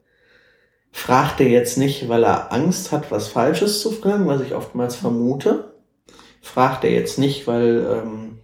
fragt 0.91 1.41
er 1.41 1.47
jetzt 1.47 1.79
nicht, 1.79 2.09
weil 2.09 2.25
er 2.25 2.53
Angst 2.53 2.91
hat, 2.91 3.13
was 3.13 3.29
Falsches 3.29 3.81
zu 3.81 3.93
fragen, 3.93 4.27
was 4.27 4.41
ich 4.41 4.57
oftmals 4.57 4.97
vermute. 4.97 5.73
Fragt 6.43 6.83
er 6.83 6.91
jetzt 6.91 7.21
nicht, 7.21 7.47
weil, 7.47 7.87
ähm, 7.89 8.41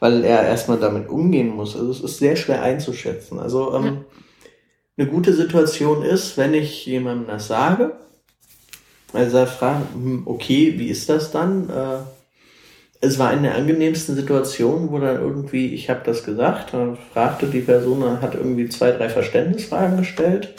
weil 0.00 0.24
er 0.24 0.44
erstmal 0.44 0.78
damit 0.78 1.10
umgehen 1.10 1.50
muss. 1.50 1.76
Also 1.76 1.90
es 1.90 2.00
ist 2.00 2.20
sehr 2.20 2.36
schwer 2.36 2.62
einzuschätzen. 2.62 3.38
Also 3.38 3.74
ähm, 3.74 3.84
ja. 3.84 3.92
eine 4.96 5.10
gute 5.10 5.34
Situation 5.34 6.02
ist, 6.02 6.38
wenn 6.38 6.54
ich 6.54 6.86
jemandem 6.86 7.26
das 7.26 7.48
sage, 7.48 7.98
also 9.12 9.36
er 9.36 9.46
fragt, 9.46 9.92
hm, 9.92 10.22
okay, 10.24 10.78
wie 10.78 10.88
ist 10.88 11.10
das 11.10 11.32
dann? 11.32 11.68
Äh, 11.68 11.98
es 13.00 13.18
war 13.18 13.28
eine 13.28 13.42
der 13.42 13.54
angenehmsten 13.54 14.16
Situationen, 14.16 14.90
wo 14.90 14.98
dann 14.98 15.20
irgendwie, 15.20 15.72
ich 15.74 15.88
habe 15.88 16.00
das 16.04 16.24
gesagt, 16.24 16.74
dann 16.74 16.96
fragte 17.12 17.46
die 17.46 17.60
Person, 17.60 18.20
hat 18.20 18.34
irgendwie 18.34 18.68
zwei, 18.68 18.90
drei 18.90 19.08
Verständnisfragen 19.08 19.98
gestellt, 19.98 20.54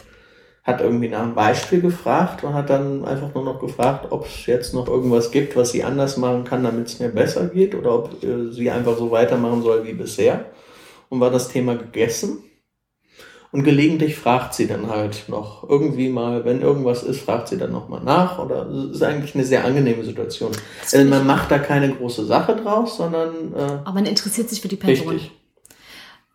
hat 0.63 0.79
irgendwie 0.81 1.09
nach 1.09 1.23
einem 1.23 1.35
Beispiel 1.35 1.81
gefragt 1.81 2.43
und 2.43 2.53
hat 2.53 2.69
dann 2.69 3.03
einfach 3.03 3.33
nur 3.33 3.43
noch 3.43 3.59
gefragt, 3.59 4.07
ob 4.11 4.25
es 4.25 4.45
jetzt 4.45 4.73
noch 4.73 4.87
irgendwas 4.87 5.31
gibt, 5.31 5.55
was 5.57 5.71
sie 5.71 5.83
anders 5.83 6.15
machen 6.15 6.45
kann, 6.45 6.63
damit 6.63 6.87
es 6.87 6.99
mir 6.99 7.09
besser 7.09 7.47
geht 7.47 7.75
oder 7.75 7.95
ob 7.95 8.23
äh, 8.23 8.51
sie 8.51 8.69
einfach 8.69 8.97
so 8.97 9.11
weitermachen 9.11 9.61
soll 9.61 9.85
wie 9.85 9.93
bisher. 9.93 10.45
Und 11.09 11.19
war 11.19 11.31
das 11.31 11.49
Thema 11.49 11.75
gegessen. 11.75 12.43
Und 13.51 13.63
gelegentlich 13.63 14.15
fragt 14.15 14.53
sie 14.53 14.67
dann 14.67 14.89
halt 14.89 15.27
noch 15.27 15.67
irgendwie 15.67 16.09
mal, 16.09 16.45
wenn 16.45 16.61
irgendwas 16.61 17.01
ist, 17.01 17.21
fragt 17.21 17.47
sie 17.47 17.57
dann 17.57 17.71
nochmal 17.71 18.01
nach. 18.03 18.37
Oder 18.37 18.67
es 18.69 18.95
ist 18.95 19.03
eigentlich 19.03 19.33
eine 19.33 19.43
sehr 19.43 19.65
angenehme 19.65 20.03
Situation. 20.03 20.51
Also 20.83 21.03
man 21.05 21.25
macht 21.25 21.49
da 21.49 21.57
keine 21.57 21.91
große 21.95 22.25
Sache 22.25 22.55
draus, 22.55 22.97
sondern. 22.97 23.53
Äh, 23.55 23.61
Aber 23.85 23.93
man 23.93 24.05
interessiert 24.05 24.49
sich 24.49 24.61
für 24.61 24.67
die 24.67 24.75
Person. 24.75 25.09
Richtig. 25.09 25.31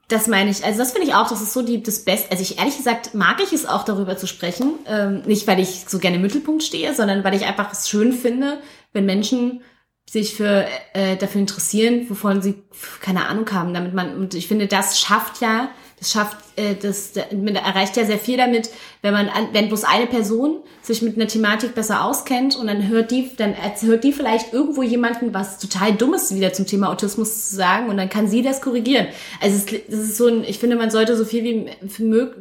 Das 0.08 0.26
meine 0.26 0.50
ich. 0.50 0.64
Also 0.64 0.78
das 0.78 0.92
finde 0.92 1.08
ich 1.08 1.14
auch, 1.14 1.28
das 1.28 1.40
ist 1.40 1.52
so 1.52 1.62
die, 1.62 1.82
das 1.82 2.04
Beste. 2.04 2.30
Also 2.30 2.42
ich 2.42 2.58
ehrlich 2.58 2.76
gesagt 2.76 3.14
mag 3.14 3.40
ich 3.42 3.52
es 3.52 3.64
auch 3.64 3.84
darüber 3.84 4.16
zu 4.16 4.26
sprechen. 4.26 4.74
Ähm, 4.86 5.22
nicht, 5.24 5.46
weil 5.46 5.60
ich 5.60 5.86
so 5.88 5.98
gerne 5.98 6.16
im 6.16 6.22
Mittelpunkt 6.22 6.62
stehe, 6.62 6.94
sondern 6.94 7.24
weil 7.24 7.34
ich 7.34 7.44
einfach 7.44 7.72
es 7.72 7.88
schön 7.88 8.12
finde, 8.12 8.58
wenn 8.92 9.06
Menschen 9.06 9.62
sich 10.10 10.34
für 10.34 10.66
äh, 10.92 11.16
dafür 11.16 11.40
interessieren, 11.40 12.06
wovon 12.10 12.42
sie 12.42 12.62
keine 13.00 13.26
Ahnung 13.28 13.50
haben. 13.52 13.72
Damit 13.72 13.94
man 13.94 14.14
und 14.16 14.34
ich 14.34 14.48
finde, 14.48 14.66
das 14.66 15.00
schafft 15.00 15.40
ja 15.40 15.70
das 16.04 16.12
schafft, 16.12 16.36
äh, 16.56 16.74
das, 16.74 17.12
das 17.12 17.24
erreicht 17.32 17.96
ja 17.96 18.04
sehr 18.04 18.18
viel 18.18 18.36
damit, 18.36 18.70
wenn 19.02 19.12
man, 19.12 19.28
wenn 19.52 19.68
bloß 19.68 19.84
eine 19.84 20.06
Person 20.06 20.60
sich 20.82 21.02
mit 21.02 21.16
einer 21.16 21.26
Thematik 21.26 21.74
besser 21.74 22.04
auskennt 22.04 22.56
und 22.56 22.66
dann 22.66 22.88
hört 22.88 23.10
die, 23.10 23.30
dann 23.36 23.54
hört 23.80 24.04
die 24.04 24.12
vielleicht 24.12 24.52
irgendwo 24.52 24.82
jemanden 24.82 25.32
was 25.32 25.58
total 25.58 25.94
Dummes 25.94 26.34
wieder 26.34 26.52
zum 26.52 26.66
Thema 26.66 26.90
Autismus 26.90 27.48
zu 27.48 27.56
sagen 27.56 27.88
und 27.88 27.96
dann 27.96 28.10
kann 28.10 28.28
sie 28.28 28.42
das 28.42 28.60
korrigieren. 28.60 29.06
Also 29.40 29.56
es, 29.56 29.66
das 29.88 29.98
ist 29.98 30.16
so 30.16 30.26
ein, 30.26 30.44
ich 30.44 30.58
finde, 30.58 30.76
man 30.76 30.90
sollte 30.90 31.16
so 31.16 31.24
viel 31.24 31.42
wie 31.44 31.70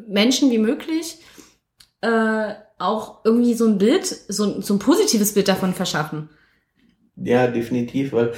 Menschen 0.07 0.51
wie 0.51 0.57
möglich 0.57 1.19
äh, 2.01 2.53
auch 2.79 3.23
irgendwie 3.23 3.53
so 3.53 3.65
ein 3.65 3.77
Bild, 3.77 4.05
so, 4.05 4.61
so 4.61 4.73
ein 4.73 4.79
positives 4.79 5.33
Bild 5.33 5.47
davon 5.47 5.73
verschaffen. 5.73 6.29
Ja, 7.15 7.47
definitiv, 7.47 8.11
weil 8.11 8.33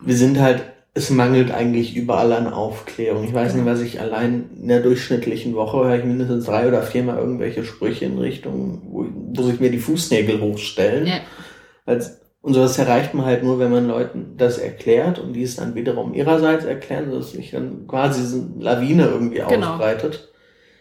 wir 0.00 0.16
sind 0.16 0.38
halt 0.38 0.62
es 0.94 1.10
mangelt 1.10 1.50
eigentlich 1.52 1.96
überall 1.96 2.32
an 2.32 2.52
Aufklärung. 2.52 3.24
Ich 3.24 3.34
weiß 3.34 3.54
nicht, 3.54 3.66
was 3.66 3.80
ich 3.80 4.00
allein 4.00 4.50
in 4.60 4.68
der 4.68 4.80
durchschnittlichen 4.80 5.54
Woche 5.54 5.84
höre 5.84 5.96
ich 5.96 6.04
mindestens 6.04 6.46
drei 6.46 6.66
oder 6.66 6.82
viermal 6.82 7.18
irgendwelche 7.18 7.64
Sprüche 7.64 8.06
in 8.06 8.18
Richtung, 8.18 8.82
wo, 8.90 9.06
wo 9.12 9.42
sich 9.42 9.60
mir 9.60 9.70
die 9.70 9.78
Fußnägel 9.78 10.40
hochstellen. 10.40 11.06
Ja. 11.06 11.20
Als, 11.86 12.20
und 12.42 12.54
sowas 12.54 12.78
erreicht 12.78 13.14
man 13.14 13.26
halt 13.26 13.44
nur, 13.44 13.58
wenn 13.58 13.70
man 13.70 13.86
Leuten 13.86 14.34
das 14.36 14.58
erklärt 14.58 15.18
und 15.18 15.34
die 15.34 15.42
es 15.42 15.56
dann 15.56 15.74
wiederum 15.74 16.14
ihrerseits 16.14 16.64
erklären, 16.64 17.12
dass 17.12 17.32
sich 17.32 17.50
dann 17.50 17.86
quasi 17.86 18.20
diese 18.20 18.48
Lawine 18.58 19.06
irgendwie 19.06 19.42
genau. 19.48 19.74
ausbreitet. 19.74 20.32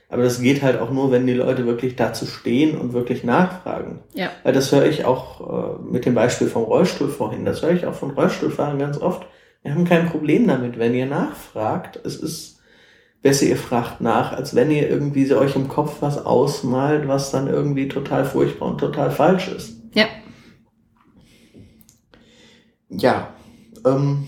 Aber 0.10 0.24
das 0.24 0.41
geht 0.41 0.62
halt 0.62 0.80
auch 0.80 0.89
nur, 0.89 1.12
wenn 1.12 1.28
die 1.28 1.34
Leute 1.34 1.65
wirklich 1.65 1.98
dazu 1.98 2.26
stehen 2.26 2.78
und 2.78 2.93
wirklich 2.93 3.24
nachfragen. 3.24 4.00
Ja. 4.13 4.30
Weil 4.43 4.54
das 4.54 4.72
höre 4.72 4.86
ich 4.86 5.04
auch 5.04 5.41
äh, 5.41 5.91
mit 5.91 6.06
dem 6.06 6.15
Beispiel 6.15 6.48
vom 6.48 6.63
Rollstuhl 6.63 7.10
vorhin. 7.10 7.43
Das 7.43 7.62
höre 7.62 7.72
ich 7.72 7.86
auch 7.86 7.93
von 7.93 8.12
Rollstuhlfahrern 8.12 8.80
ganz 8.80 8.98
oft 9.02 9.28
wir 9.67 9.75
haben 9.75 9.84
kein 9.84 10.08
Problem 10.08 10.47
damit, 10.47 10.80
wenn 10.80 10.95
ihr 10.95 11.08
nachfragt. 11.08 11.99
Es 12.06 12.15
ist 12.15 12.62
besser, 13.21 13.47
ihr 13.47 13.58
fragt 13.58 13.99
nach, 13.99 14.32
als 14.32 14.56
wenn 14.56 14.71
ihr 14.71 14.89
irgendwie 14.89 15.30
euch 15.34 15.58
im 15.58 15.67
Kopf 15.67 15.97
was 15.99 16.25
ausmalt, 16.25 17.10
was 17.10 17.32
dann 17.32 17.47
irgendwie 17.47 17.89
total 17.89 18.23
furchtbar 18.23 18.69
und 18.69 18.77
total 18.77 19.12
falsch 19.12 19.49
ist. 19.49 19.73
Ja. 19.93 20.06
Ja. 22.88 23.34
Ähm, 23.86 24.27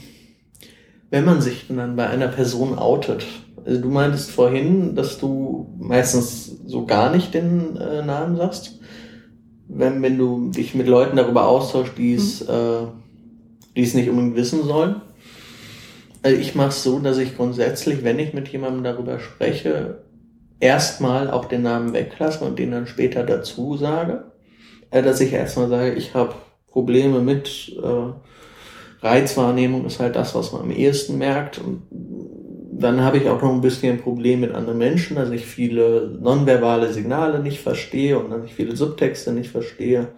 wenn 1.09 1.23
man 1.23 1.41
sich 1.41 1.67
dann 1.69 1.95
bei 1.95 2.09
einer 2.09 2.27
Person 2.27 2.77
outet, 2.77 3.25
also 3.63 3.79
du 3.79 3.87
meintest 3.87 4.31
vorhin, 4.31 4.93
dass 4.93 5.19
du 5.19 5.73
meistens 5.79 6.57
so 6.65 6.85
gar 6.85 7.15
nicht 7.15 7.33
den 7.33 7.77
äh, 7.77 8.03
Namen 8.03 8.35
sagst, 8.35 8.81
wenn, 9.69 10.01
wenn 10.01 10.17
du 10.17 10.49
dich 10.49 10.75
mit 10.75 10.87
Leuten 10.89 11.15
darüber 11.15 11.47
austauschst, 11.47 11.97
die 11.97 12.15
es, 12.15 12.41
mhm. 12.41 12.53
äh, 12.53 12.87
die 13.77 13.83
es 13.83 13.93
nicht 13.93 14.09
unbedingt 14.09 14.35
wissen 14.35 14.65
sollen. 14.65 15.01
Also 16.21 16.37
ich 16.37 16.55
mache 16.55 16.69
es 16.69 16.83
so, 16.83 16.99
dass 16.99 17.17
ich 17.17 17.37
grundsätzlich, 17.37 18.03
wenn 18.03 18.19
ich 18.19 18.33
mit 18.33 18.49
jemandem 18.49 18.83
darüber 18.83 19.19
spreche, 19.19 19.99
erstmal 20.59 21.31
auch 21.31 21.45
den 21.45 21.61
Namen 21.61 21.93
weglasse 21.93 22.43
und 22.43 22.59
den 22.59 22.71
dann 22.71 22.87
später 22.87 23.23
dazu 23.23 23.77
sage. 23.77 24.25
Äh, 24.91 25.03
dass 25.03 25.21
ich 25.21 25.33
erstmal 25.33 25.69
sage, 25.69 25.93
ich 25.93 26.13
habe 26.13 26.33
Probleme 26.67 27.19
mit 27.19 27.73
äh, 27.81 29.05
Reizwahrnehmung 29.05 29.85
ist 29.85 29.99
halt 29.99 30.15
das, 30.15 30.35
was 30.35 30.51
man 30.51 30.63
am 30.63 30.71
ehesten 30.71 31.17
merkt. 31.17 31.57
Und 31.57 31.83
dann 31.91 33.01
habe 33.01 33.17
ich 33.17 33.29
auch 33.29 33.41
noch 33.41 33.51
ein 33.51 33.61
bisschen 33.61 33.93
ein 33.93 34.01
Problem 34.01 34.41
mit 34.41 34.53
anderen 34.53 34.77
Menschen, 34.77 35.15
dass 35.15 35.29
ich 35.29 35.45
viele 35.45 36.17
nonverbale 36.19 36.91
Signale 36.91 37.39
nicht 37.39 37.59
verstehe 37.59 38.19
und 38.19 38.29
dass 38.31 38.43
ich 38.43 38.53
viele 38.53 38.75
Subtexte 38.75 39.31
nicht 39.31 39.51
verstehe. 39.51 40.09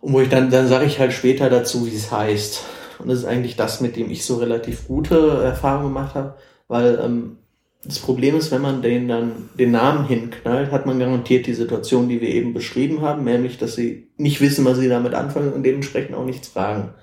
Und 0.00 0.12
wo 0.12 0.20
ich 0.20 0.28
dann, 0.28 0.50
dann 0.50 0.66
sage 0.66 0.86
ich 0.86 0.98
halt 0.98 1.12
später 1.12 1.48
dazu, 1.48 1.86
wie 1.86 1.94
es 1.94 2.10
heißt. 2.10 2.64
Und 3.02 3.08
das 3.08 3.20
ist 3.20 3.24
eigentlich 3.24 3.56
das, 3.56 3.80
mit 3.80 3.96
dem 3.96 4.10
ich 4.10 4.24
so 4.24 4.36
relativ 4.36 4.86
gute 4.86 5.42
Erfahrungen 5.42 5.94
gemacht 5.94 6.14
habe, 6.14 6.34
weil 6.68 6.98
ähm, 7.02 7.38
das 7.84 7.98
Problem 7.98 8.36
ist, 8.36 8.52
wenn 8.52 8.62
man 8.62 8.80
den 8.80 9.08
dann 9.08 9.50
den 9.58 9.72
Namen 9.72 10.06
hinknallt, 10.06 10.70
hat 10.70 10.86
man 10.86 11.00
garantiert 11.00 11.46
die 11.46 11.54
Situation, 11.54 12.08
die 12.08 12.20
wir 12.20 12.28
eben 12.28 12.54
beschrieben 12.54 13.00
haben, 13.00 13.24
nämlich, 13.24 13.58
dass 13.58 13.74
sie 13.74 14.08
nicht 14.16 14.40
wissen, 14.40 14.64
was 14.64 14.78
sie 14.78 14.88
damit 14.88 15.14
anfangen 15.14 15.52
und 15.52 15.64
dementsprechend 15.64 16.14
auch 16.14 16.24
nichts 16.24 16.48
fragen 16.48 16.94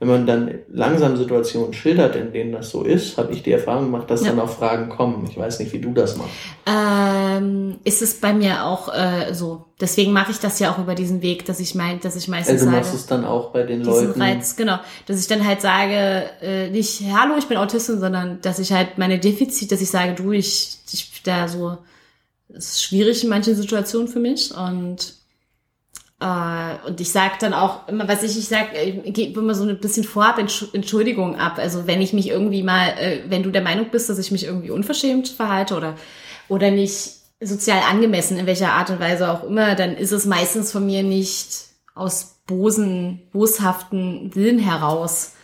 wenn 0.00 0.08
man 0.08 0.26
dann 0.26 0.54
langsam 0.68 1.16
Situationen 1.16 1.72
schildert, 1.72 2.14
in 2.14 2.32
denen 2.32 2.52
das 2.52 2.70
so 2.70 2.84
ist, 2.84 3.18
habe 3.18 3.32
ich 3.32 3.42
die 3.42 3.50
Erfahrung 3.50 3.86
gemacht, 3.86 4.08
dass 4.08 4.22
ja. 4.22 4.28
dann 4.28 4.38
auch 4.38 4.48
Fragen 4.48 4.88
kommen. 4.88 5.26
Ich 5.28 5.36
weiß 5.36 5.58
nicht, 5.58 5.72
wie 5.72 5.80
du 5.80 5.92
das 5.92 6.16
machst. 6.16 6.30
Ähm, 6.66 7.80
ist 7.82 8.00
es 8.00 8.20
bei 8.20 8.32
mir 8.32 8.64
auch 8.64 8.94
äh, 8.94 9.34
so. 9.34 9.64
Deswegen 9.80 10.12
mache 10.12 10.30
ich 10.30 10.38
das 10.38 10.60
ja 10.60 10.72
auch 10.72 10.78
über 10.78 10.94
diesen 10.94 11.20
Weg, 11.20 11.46
dass 11.46 11.58
ich 11.58 11.74
mein, 11.74 11.98
dass 11.98 12.14
ich 12.14 12.28
meistens 12.28 12.60
also 12.60 12.66
du 12.66 12.70
machst 12.70 12.90
sage, 12.90 12.96
es 12.96 13.06
dann 13.06 13.24
auch 13.24 13.50
bei 13.50 13.64
den 13.64 13.82
Leuten. 13.82 14.20
Reiz, 14.20 14.54
genau, 14.54 14.78
dass 15.06 15.18
ich 15.18 15.26
dann 15.26 15.44
halt 15.44 15.60
sage, 15.60 16.30
äh, 16.42 16.70
nicht 16.70 17.02
Hallo, 17.12 17.34
ich 17.36 17.46
bin 17.46 17.56
Autistin, 17.56 17.98
sondern 17.98 18.40
dass 18.40 18.60
ich 18.60 18.72
halt 18.72 18.98
meine 18.98 19.18
Defizite, 19.18 19.74
dass 19.74 19.82
ich 19.82 19.90
sage, 19.90 20.14
du, 20.14 20.30
ich, 20.30 20.78
ich 20.92 21.22
da 21.24 21.48
so, 21.48 21.76
es 22.50 22.70
ist 22.70 22.84
schwierig 22.84 23.24
in 23.24 23.30
manchen 23.30 23.56
Situationen 23.56 24.06
für 24.06 24.20
mich 24.20 24.54
und 24.54 25.17
äh, 26.20 26.86
und 26.86 27.00
ich 27.00 27.12
sage 27.12 27.34
dann 27.40 27.54
auch 27.54 27.86
immer, 27.86 28.08
was 28.08 28.22
ich, 28.22 28.36
ich 28.36 28.48
sage, 28.48 28.76
ich 29.04 29.14
gebe 29.14 29.40
immer 29.40 29.54
so 29.54 29.64
ein 29.64 29.78
bisschen 29.78 30.04
vorab 30.04 30.38
Entschuldigung 30.38 31.36
ab. 31.36 31.58
Also 31.58 31.86
wenn 31.86 32.00
ich 32.00 32.12
mich 32.12 32.28
irgendwie 32.28 32.62
mal, 32.62 32.88
äh, 32.98 33.20
wenn 33.28 33.44
du 33.44 33.50
der 33.50 33.62
Meinung 33.62 33.86
bist, 33.90 34.10
dass 34.10 34.18
ich 34.18 34.32
mich 34.32 34.44
irgendwie 34.44 34.70
unverschämt 34.70 35.28
verhalte 35.28 35.76
oder, 35.76 35.94
oder 36.48 36.70
nicht 36.70 37.12
sozial 37.40 37.82
angemessen, 37.88 38.36
in 38.36 38.46
welcher 38.46 38.72
Art 38.72 38.90
und 38.90 38.98
Weise 38.98 39.30
auch 39.30 39.44
immer, 39.44 39.76
dann 39.76 39.96
ist 39.96 40.10
es 40.10 40.26
meistens 40.26 40.72
von 40.72 40.84
mir 40.84 41.04
nicht 41.04 41.66
aus 41.94 42.40
bosen, 42.46 43.20
boshaften 43.32 44.34
Willen 44.34 44.58
heraus. 44.58 45.34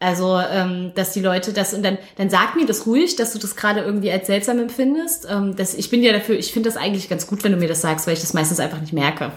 Also, 0.00 0.38
ähm, 0.38 0.92
dass 0.94 1.12
die 1.12 1.20
Leute 1.20 1.52
das 1.52 1.72
und 1.72 1.82
dann, 1.82 1.96
dann 2.16 2.28
sag 2.28 2.56
mir 2.56 2.66
das 2.66 2.86
ruhig, 2.86 3.16
dass 3.16 3.32
du 3.32 3.38
das 3.38 3.56
gerade 3.56 3.80
irgendwie 3.80 4.12
als 4.12 4.26
seltsam 4.26 4.58
empfindest. 4.58 5.26
Ähm, 5.30 5.56
das, 5.56 5.74
ich 5.74 5.88
bin 5.88 6.02
ja 6.02 6.12
dafür, 6.12 6.36
ich 6.36 6.52
finde 6.52 6.68
das 6.68 6.76
eigentlich 6.76 7.08
ganz 7.08 7.26
gut, 7.26 7.42
wenn 7.42 7.52
du 7.52 7.58
mir 7.58 7.68
das 7.68 7.80
sagst, 7.80 8.06
weil 8.06 8.14
ich 8.14 8.20
das 8.20 8.34
meistens 8.34 8.60
einfach 8.60 8.80
nicht 8.80 8.92
merke. 8.92 9.32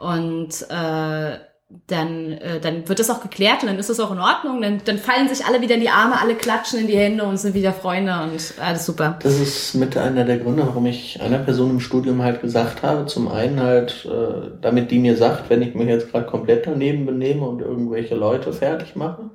Und 0.00 0.66
äh, 0.70 1.38
dann, 1.86 2.32
äh, 2.32 2.58
dann 2.58 2.88
wird 2.88 2.98
das 2.98 3.10
auch 3.10 3.20
geklärt 3.20 3.62
und 3.62 3.68
dann 3.68 3.78
ist 3.78 3.90
das 3.90 4.00
auch 4.00 4.10
in 4.10 4.18
Ordnung. 4.18 4.62
Dann, 4.62 4.80
dann 4.84 4.96
fallen 4.96 5.28
sich 5.28 5.44
alle 5.44 5.60
wieder 5.60 5.74
in 5.74 5.82
die 5.82 5.90
Arme, 5.90 6.18
alle 6.18 6.34
klatschen 6.34 6.80
in 6.80 6.86
die 6.86 6.96
Hände 6.96 7.22
und 7.24 7.36
sind 7.36 7.52
wieder 7.54 7.74
Freunde 7.74 8.12
und 8.22 8.54
alles 8.60 8.86
super. 8.86 9.18
Das 9.22 9.38
ist 9.38 9.74
mit 9.74 9.98
einer 9.98 10.24
der 10.24 10.38
Gründe, 10.38 10.66
warum 10.66 10.86
ich 10.86 11.20
einer 11.20 11.38
Person 11.38 11.70
im 11.70 11.80
Studium 11.80 12.22
halt 12.22 12.40
gesagt 12.40 12.82
habe, 12.82 13.04
zum 13.06 13.28
einen 13.28 13.60
halt, 13.60 14.06
äh, 14.06 14.52
damit 14.62 14.90
die 14.90 15.00
mir 15.00 15.18
sagt, 15.18 15.50
wenn 15.50 15.60
ich 15.60 15.74
mich 15.74 15.86
jetzt 15.86 16.10
gerade 16.10 16.24
komplett 16.24 16.66
daneben 16.66 17.04
benehme 17.04 17.46
und 17.46 17.60
irgendwelche 17.60 18.14
Leute 18.14 18.54
fertig 18.54 18.96
mache. 18.96 19.28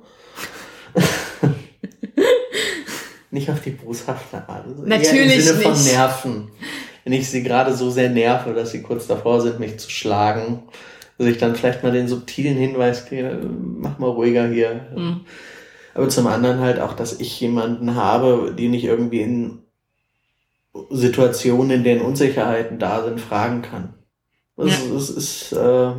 nicht 3.30 3.48
auf 3.50 3.60
die 3.60 3.70
boshafte 3.70 4.48
Art. 4.48 4.64
Natürlich 4.84 5.36
Im 5.36 5.42
Sinne 5.42 5.60
von 5.60 5.72
nicht. 5.72 5.92
Nerven 5.92 6.48
wenn 7.06 7.12
ich 7.12 7.30
sie 7.30 7.44
gerade 7.44 7.72
so 7.72 7.88
sehr 7.88 8.10
nerve, 8.10 8.52
dass 8.52 8.72
sie 8.72 8.82
kurz 8.82 9.06
davor 9.06 9.40
sind, 9.40 9.60
mich 9.60 9.78
zu 9.78 9.88
schlagen, 9.88 10.64
dass 11.18 11.28
ich 11.28 11.38
dann 11.38 11.54
vielleicht 11.54 11.84
mal 11.84 11.92
den 11.92 12.08
subtilen 12.08 12.56
Hinweis 12.56 13.06
kriege, 13.06 13.38
mach 13.78 14.00
mal 14.00 14.10
ruhiger 14.10 14.48
hier. 14.48 14.86
Mhm. 14.92 15.20
Aber 15.94 16.08
zum 16.08 16.26
anderen 16.26 16.58
halt 16.58 16.80
auch, 16.80 16.94
dass 16.94 17.20
ich 17.20 17.40
jemanden 17.40 17.94
habe, 17.94 18.52
den 18.58 18.74
ich 18.74 18.82
irgendwie 18.82 19.20
in 19.20 19.58
Situationen, 20.90 21.70
in 21.70 21.84
denen 21.84 22.00
Unsicherheiten 22.00 22.80
da 22.80 23.04
sind, 23.04 23.20
fragen 23.20 23.62
kann. 23.62 23.94
Das, 24.56 24.72
ja. 24.88 24.96
ist, 24.96 25.10
ist 25.10 25.52
äh, 25.52 25.92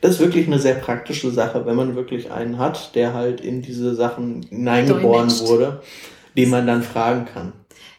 Das 0.00 0.12
ist 0.12 0.20
wirklich 0.20 0.46
eine 0.46 0.58
sehr 0.58 0.76
praktische 0.76 1.30
Sache, 1.30 1.66
wenn 1.66 1.76
man 1.76 1.94
wirklich 1.94 2.30
einen 2.30 2.56
hat, 2.56 2.94
der 2.94 3.12
halt 3.12 3.42
in 3.42 3.60
diese 3.60 3.94
Sachen 3.94 4.44
hineingeboren 4.48 5.30
wurde, 5.40 5.82
den 6.38 6.48
man 6.48 6.66
dann 6.66 6.82
fragen 6.82 7.26
kann. 7.26 7.52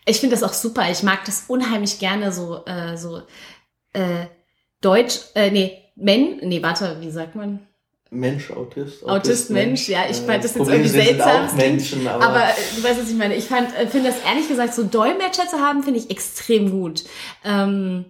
Ich 0.06 0.20
finde 0.20 0.36
das 0.36 0.44
auch 0.44 0.54
super. 0.54 0.90
Ich 0.92 1.04
mag 1.04 1.26
das 1.26 1.46
unheimlich 1.48 2.00
gerne 2.00 2.32
so, 2.32 2.66
äh, 2.66 2.98
so 2.98 3.22
äh, 3.94 4.26
Deutsch, 4.82 5.20
äh, 5.36 5.50
nee, 5.52 5.80
Men, 5.96 6.38
nee, 6.42 6.62
warte, 6.62 6.98
wie 7.02 7.12
sagt 7.12 7.36
man? 7.36 7.60
Mensch, 8.10 8.52
Autist. 8.52 9.04
Autist, 9.06 9.50
Mensch, 9.50 9.90
ja, 9.90 10.02
ich 10.10 10.18
fand 10.18 10.44
das 10.44 10.52
jetzt 10.52 10.58
Problem 10.58 10.82
irgendwie 10.82 11.02
seltsam. 11.02 11.48
auch 11.48 11.54
Menschen, 11.54 12.08
aber, 12.08 12.24
Aber 12.24 12.44
äh, 12.44 12.76
du 12.76 12.84
weißt, 12.84 13.02
was 13.02 13.10
ich 13.10 13.16
meine. 13.16 13.36
Ich 13.36 13.46
fand, 13.46 13.76
äh, 13.76 13.88
finde 13.88 14.10
das 14.10 14.18
ehrlich 14.26 14.48
gesagt, 14.48 14.76
so 14.76 14.84
Dolmetscher 14.84 15.48
zu 15.48 15.58
haben, 15.58 15.84
finde 15.84 16.00
ich 16.00 16.12
extrem 16.12 16.70
gut. 16.70 17.04
Ähm, 17.44 18.06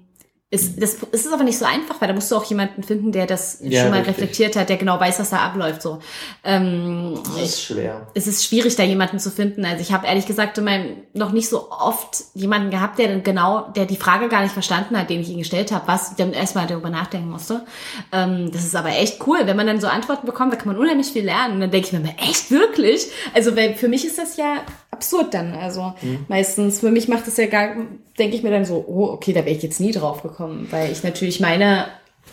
ist, 0.53 0.81
das 0.81 0.97
es 1.11 1.25
ist 1.25 1.33
aber 1.33 1.43
nicht 1.43 1.57
so 1.57 1.65
einfach, 1.65 1.99
weil 1.99 2.07
da 2.07 2.13
musst 2.13 2.31
du 2.31 2.35
auch 2.35 2.43
jemanden 2.43 2.83
finden, 2.83 3.11
der 3.11 3.25
das 3.25 3.57
Ja, 3.61 3.81
schon 3.81 3.89
mal 3.89 3.97
richtig. 3.97 4.15
reflektiert 4.15 4.55
hat, 4.55 4.69
der 4.69 4.77
genau 4.77 4.99
weiß, 4.99 5.19
was 5.19 5.31
da 5.31 5.37
abläuft. 5.37 5.81
So. 5.81 5.99
Ähm, 6.43 7.19
das 7.23 7.41
ist 7.41 7.63
schwer. 7.63 8.07
es 8.13 8.27
ist 8.27 8.45
schwierig, 8.45 8.75
da 8.75 8.83
jemanden 8.83 9.19
zu 9.19 9.31
finden. 9.31 9.65
Also 9.65 9.81
ich 9.81 9.91
habe 9.91 10.05
ehrlich 10.05 10.27
gesagt 10.27 10.57
in 10.59 10.65
meinem 10.65 10.97
noch 11.13 11.31
nicht 11.31 11.49
so 11.49 11.71
oft 11.71 12.23
jemanden 12.35 12.69
gehabt, 12.69 12.99
der 12.99 13.07
dann 13.07 13.23
genau, 13.23 13.61
der 13.75 13.85
die 13.85 13.95
Frage 13.95 14.29
gar 14.29 14.43
nicht 14.43 14.53
verstanden 14.53 14.97
hat, 14.97 15.09
den 15.09 15.21
ich 15.21 15.29
ihn 15.29 15.39
gestellt 15.39 15.71
habe, 15.71 15.87
was 15.87 16.15
dann 16.15 16.33
erstmal 16.33 16.67
darüber 16.67 16.89
nachdenken 16.91 17.31
musste. 17.31 17.65
Ähm, 18.11 18.51
das 18.51 18.63
ist 18.63 18.75
aber 18.75 18.89
echt 18.89 19.25
cool, 19.25 19.39
wenn 19.45 19.57
man 19.57 19.65
dann 19.65 19.81
so 19.81 19.87
Antworten 19.87 20.25
bekommt, 20.27 20.53
da 20.53 20.57
kann 20.57 20.67
man 20.67 20.77
unheimlich 20.77 21.07
viel 21.07 21.25
lernen. 21.25 21.55
Und 21.55 21.59
dann 21.61 21.71
denke 21.71 21.87
ich 21.87 21.93
mir 21.93 22.15
echt 22.17 22.51
wirklich? 22.51 23.07
Also 23.33 23.55
weil 23.55 23.73
für 23.75 23.87
mich 23.87 24.05
ist 24.05 24.17
das 24.19 24.37
ja 24.37 24.57
absurd 24.93 25.33
dann. 25.33 25.53
Also 25.53 25.93
meistens 26.29 26.79
für 26.79 26.91
mich 26.91 27.07
macht 27.09 27.27
es 27.27 27.37
ja 27.37 27.47
gar, 27.47 27.75
denke 28.17 28.35
ich 28.37 28.43
mir 28.43 28.51
dann 28.51 28.65
so, 28.65 28.85
oh 28.87 29.05
okay, 29.11 29.33
da 29.33 29.41
wäre 29.45 29.55
ich 29.55 29.63
jetzt 29.63 29.79
nie 29.81 29.91
drauf 29.91 30.23
gekommen, 30.23 30.67
weil 30.71 30.91
ich 30.91 31.03
natürlich 31.03 31.39
meine 31.41 31.85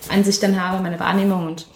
Ansicht 0.08 0.42
dann 0.42 0.60
habe, 0.62 0.82
meine 0.82 1.00
Wahrnehmung 1.00 1.46
und 1.46 1.66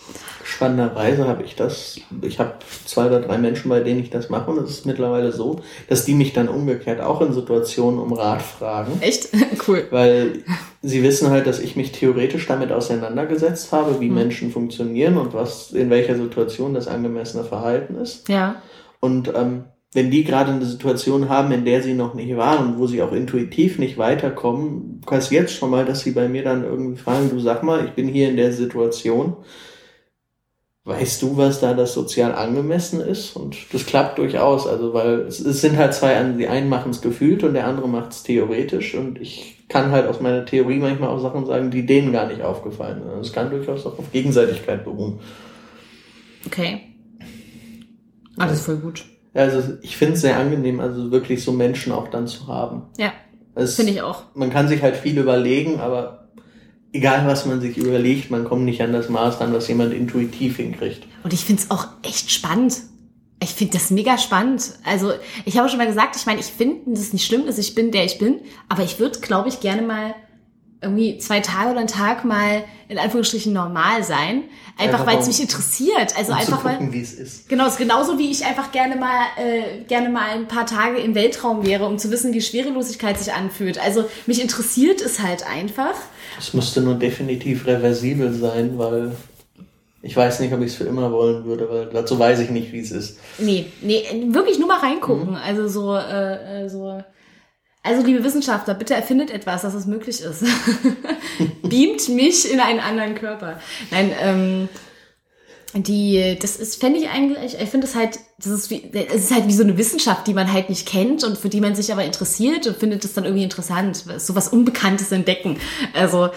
Spannenderweise 0.46 1.26
habe 1.26 1.42
ich 1.42 1.56
das, 1.56 1.98
ich 2.20 2.38
habe 2.38 2.52
zwei 2.84 3.06
oder 3.06 3.20
drei 3.20 3.38
Menschen, 3.38 3.70
bei 3.70 3.80
denen 3.80 4.00
ich 4.00 4.10
das 4.10 4.28
mache 4.28 4.50
und 4.50 4.58
es 4.62 4.70
ist 4.70 4.86
mittlerweile 4.86 5.32
so, 5.32 5.60
dass 5.88 6.04
die 6.04 6.12
mich 6.14 6.34
dann 6.34 6.48
umgekehrt 6.48 7.00
auch 7.00 7.22
in 7.22 7.32
Situationen 7.32 7.98
um 7.98 8.12
Rat 8.12 8.42
fragen, 8.42 8.92
echt 9.00 9.30
cool. 9.68 9.86
weil 9.90 10.44
sie 10.82 11.02
wissen 11.02 11.30
halt, 11.30 11.46
dass 11.46 11.60
ich 11.60 11.76
mich 11.76 11.92
theoretisch 11.92 12.46
damit 12.46 12.72
auseinandergesetzt 12.72 13.72
habe, 13.72 13.92
Mhm. 13.92 14.00
wie 14.00 14.10
Menschen 14.10 14.50
funktionieren 14.52 15.16
und 15.16 15.32
was 15.32 15.72
in 15.72 15.88
welcher 15.88 16.14
Situation 16.14 16.74
das 16.74 16.88
angemessene 16.88 17.44
Verhalten 17.44 17.96
ist. 17.96 18.28
Ja. 18.28 18.56
Und 19.00 19.32
ähm, 19.34 19.64
wenn 19.94 20.10
die 20.10 20.24
gerade 20.24 20.50
eine 20.50 20.64
Situation 20.66 21.28
haben, 21.28 21.52
in 21.52 21.64
der 21.64 21.80
sie 21.80 21.94
noch 21.94 22.14
nicht 22.14 22.36
waren, 22.36 22.78
wo 22.78 22.88
sie 22.88 23.00
auch 23.00 23.12
intuitiv 23.12 23.78
nicht 23.78 23.96
weiterkommen, 23.96 25.00
passiert 25.06 25.50
schon 25.52 25.70
mal, 25.70 25.84
dass 25.84 26.00
sie 26.00 26.10
bei 26.10 26.28
mir 26.28 26.42
dann 26.42 26.64
irgendwie 26.64 27.00
fragen, 27.00 27.30
du 27.30 27.38
sag 27.38 27.62
mal, 27.62 27.84
ich 27.86 27.92
bin 27.92 28.08
hier 28.08 28.28
in 28.28 28.36
der 28.36 28.52
Situation. 28.52 29.36
Weißt 30.82 31.22
du, 31.22 31.36
was 31.36 31.60
da 31.60 31.74
das 31.74 31.94
sozial 31.94 32.34
angemessen 32.34 33.00
ist? 33.00 33.36
Und 33.36 33.56
das 33.72 33.86
klappt 33.86 34.18
durchaus, 34.18 34.66
also 34.66 34.92
weil 34.92 35.20
es, 35.20 35.38
es 35.38 35.60
sind 35.60 35.78
halt 35.78 35.94
zwei, 35.94 36.20
die 36.36 36.48
einen 36.48 36.68
machen 36.68 36.90
es 36.90 37.00
gefühlt 37.00 37.44
und 37.44 37.54
der 37.54 37.66
andere 37.66 37.88
macht 37.88 38.12
es 38.12 38.24
theoretisch 38.24 38.94
und 38.96 39.20
ich 39.20 39.64
kann 39.68 39.92
halt 39.92 40.08
aus 40.08 40.20
meiner 40.20 40.44
Theorie 40.44 40.80
manchmal 40.80 41.08
auch 41.08 41.20
Sachen 41.20 41.46
sagen, 41.46 41.70
die 41.70 41.86
denen 41.86 42.12
gar 42.12 42.26
nicht 42.26 42.42
aufgefallen 42.42 43.02
sind. 43.02 43.20
Es 43.20 43.32
kann 43.32 43.48
durchaus 43.48 43.86
auch 43.86 43.98
auf 43.98 44.12
Gegenseitigkeit 44.12 44.84
beruhen. 44.84 45.20
Okay. 46.46 46.80
Ist 48.52 48.66
voll 48.66 48.76
gut. 48.76 49.04
Also 49.34 49.74
ich 49.82 49.96
finde 49.96 50.14
es 50.14 50.20
sehr 50.20 50.38
angenehm, 50.38 50.80
also 50.80 51.10
wirklich 51.10 51.42
so 51.42 51.52
Menschen 51.52 51.92
auch 51.92 52.08
dann 52.08 52.26
zu 52.28 52.46
haben. 52.46 52.82
Ja, 52.96 53.12
finde 53.56 53.92
ich 53.92 54.02
auch. 54.02 54.22
Man 54.34 54.50
kann 54.50 54.68
sich 54.68 54.82
halt 54.82 54.96
viel 54.96 55.18
überlegen, 55.18 55.80
aber 55.80 56.28
egal 56.92 57.26
was 57.26 57.44
man 57.44 57.60
sich 57.60 57.76
überlegt, 57.76 58.30
man 58.30 58.44
kommt 58.44 58.64
nicht 58.64 58.80
an 58.80 58.92
das 58.92 59.08
Maß 59.08 59.40
ran, 59.40 59.52
was 59.52 59.68
jemand 59.68 59.92
intuitiv 59.92 60.56
hinkriegt. 60.56 61.06
Und 61.24 61.32
ich 61.32 61.44
finde 61.44 61.62
es 61.62 61.70
auch 61.70 61.88
echt 62.02 62.30
spannend. 62.30 62.76
Ich 63.42 63.50
finde 63.50 63.74
das 63.74 63.90
mega 63.90 64.16
spannend. 64.16 64.74
Also, 64.84 65.12
ich 65.44 65.58
habe 65.58 65.68
schon 65.68 65.78
mal 65.78 65.86
gesagt, 65.86 66.16
ich 66.16 66.24
meine, 66.24 66.40
ich 66.40 66.46
finde, 66.46 66.92
dass 66.92 67.00
es 67.00 67.12
nicht 67.12 67.26
schlimm 67.26 67.46
ist, 67.46 67.58
ich 67.58 67.74
bin 67.74 67.90
der 67.90 68.04
ich 68.04 68.18
bin, 68.18 68.40
aber 68.68 68.84
ich 68.84 68.98
würde, 68.98 69.18
glaube 69.18 69.48
ich, 69.48 69.60
gerne 69.60 69.82
mal 69.82 70.14
irgendwie 70.84 71.18
zwei 71.18 71.40
Tage 71.40 71.70
oder 71.70 71.80
einen 71.80 71.88
Tag 71.88 72.24
mal 72.24 72.62
in 72.88 72.98
Anführungsstrichen 72.98 73.52
normal 73.52 74.04
sein. 74.04 74.44
Einfach, 74.78 75.00
Einfach 75.00 75.06
weil 75.06 75.18
es 75.18 75.26
mich 75.26 75.40
interessiert. 75.40 76.16
Also 76.16 76.32
Um 76.32 76.38
einfach 76.38 76.58
zu 76.58 76.64
weil. 76.64 76.74
gucken, 76.76 76.92
wie 76.92 77.00
es 77.00 77.12
ist. 77.14 77.48
Genau, 77.48 77.66
ist 77.66 77.78
genauso 77.78 78.18
wie 78.18 78.30
ich 78.30 78.44
einfach 78.44 78.70
gerne 78.72 78.96
mal, 78.96 79.24
äh, 79.36 79.82
gerne 79.88 80.08
mal 80.10 80.28
ein 80.30 80.46
paar 80.46 80.66
Tage 80.66 80.98
im 80.98 81.14
Weltraum 81.14 81.66
wäre, 81.66 81.86
um 81.86 81.98
zu 81.98 82.10
wissen, 82.10 82.32
wie 82.34 82.40
Schwerelosigkeit 82.42 83.18
sich 83.18 83.32
anfühlt. 83.32 83.78
Also 83.82 84.04
mich 84.26 84.40
interessiert 84.40 85.00
es 85.00 85.20
halt 85.20 85.46
einfach. 85.46 85.94
Es 86.38 86.52
müsste 86.54 86.80
nur 86.82 86.94
definitiv 86.96 87.66
reversibel 87.66 88.32
sein, 88.32 88.78
weil 88.78 89.12
ich 90.02 90.14
weiß 90.16 90.40
nicht, 90.40 90.52
ob 90.52 90.60
ich 90.60 90.66
es 90.66 90.74
für 90.74 90.84
immer 90.84 91.10
wollen 91.12 91.44
würde, 91.46 91.68
weil 91.70 91.86
dazu 91.86 92.18
weiß 92.18 92.40
ich 92.40 92.50
nicht, 92.50 92.72
wie 92.72 92.80
es 92.80 92.90
ist. 92.90 93.18
Nee, 93.38 93.66
nee, 93.80 94.04
wirklich 94.28 94.58
nur 94.58 94.68
mal 94.68 94.78
Mhm. 94.78 94.84
reingucken. 94.84 95.36
Also 95.36 95.66
so, 95.68 95.96
äh, 95.96 96.64
äh, 96.64 96.68
so. 96.68 97.02
Also 97.84 98.02
liebe 98.02 98.24
Wissenschaftler, 98.24 98.72
bitte 98.72 98.94
erfindet 98.94 99.30
etwas, 99.30 99.60
dass 99.60 99.74
es 99.74 99.84
möglich 99.84 100.22
ist. 100.22 100.42
Beamt 101.62 102.08
mich 102.08 102.50
in 102.50 102.58
einen 102.58 102.80
anderen 102.80 103.14
Körper. 103.14 103.60
Nein, 103.90 104.10
ähm, 104.22 104.68
die, 105.74 106.38
das 106.40 106.56
ist, 106.56 106.80
fände 106.80 106.98
ich 106.98 107.10
eigentlich, 107.10 107.60
ich 107.60 107.68
finde 107.68 107.86
es 107.86 107.94
halt, 107.94 108.18
das 108.38 108.46
ist 108.46 108.70
wie, 108.70 108.90
es 108.94 109.24
ist 109.24 109.34
halt 109.34 109.48
wie 109.48 109.52
so 109.52 109.62
eine 109.62 109.76
Wissenschaft, 109.76 110.26
die 110.26 110.32
man 110.32 110.50
halt 110.50 110.70
nicht 110.70 110.88
kennt 110.88 111.24
und 111.24 111.36
für 111.36 111.50
die 111.50 111.60
man 111.60 111.74
sich 111.74 111.92
aber 111.92 112.04
interessiert 112.04 112.66
und 112.66 112.78
findet 112.78 113.04
es 113.04 113.12
dann 113.12 113.24
irgendwie 113.24 113.44
interessant, 113.44 114.02
so 114.16 114.34
was 114.34 114.48
Unbekanntes 114.48 115.12
entdecken. 115.12 115.60
Also, 115.92 116.30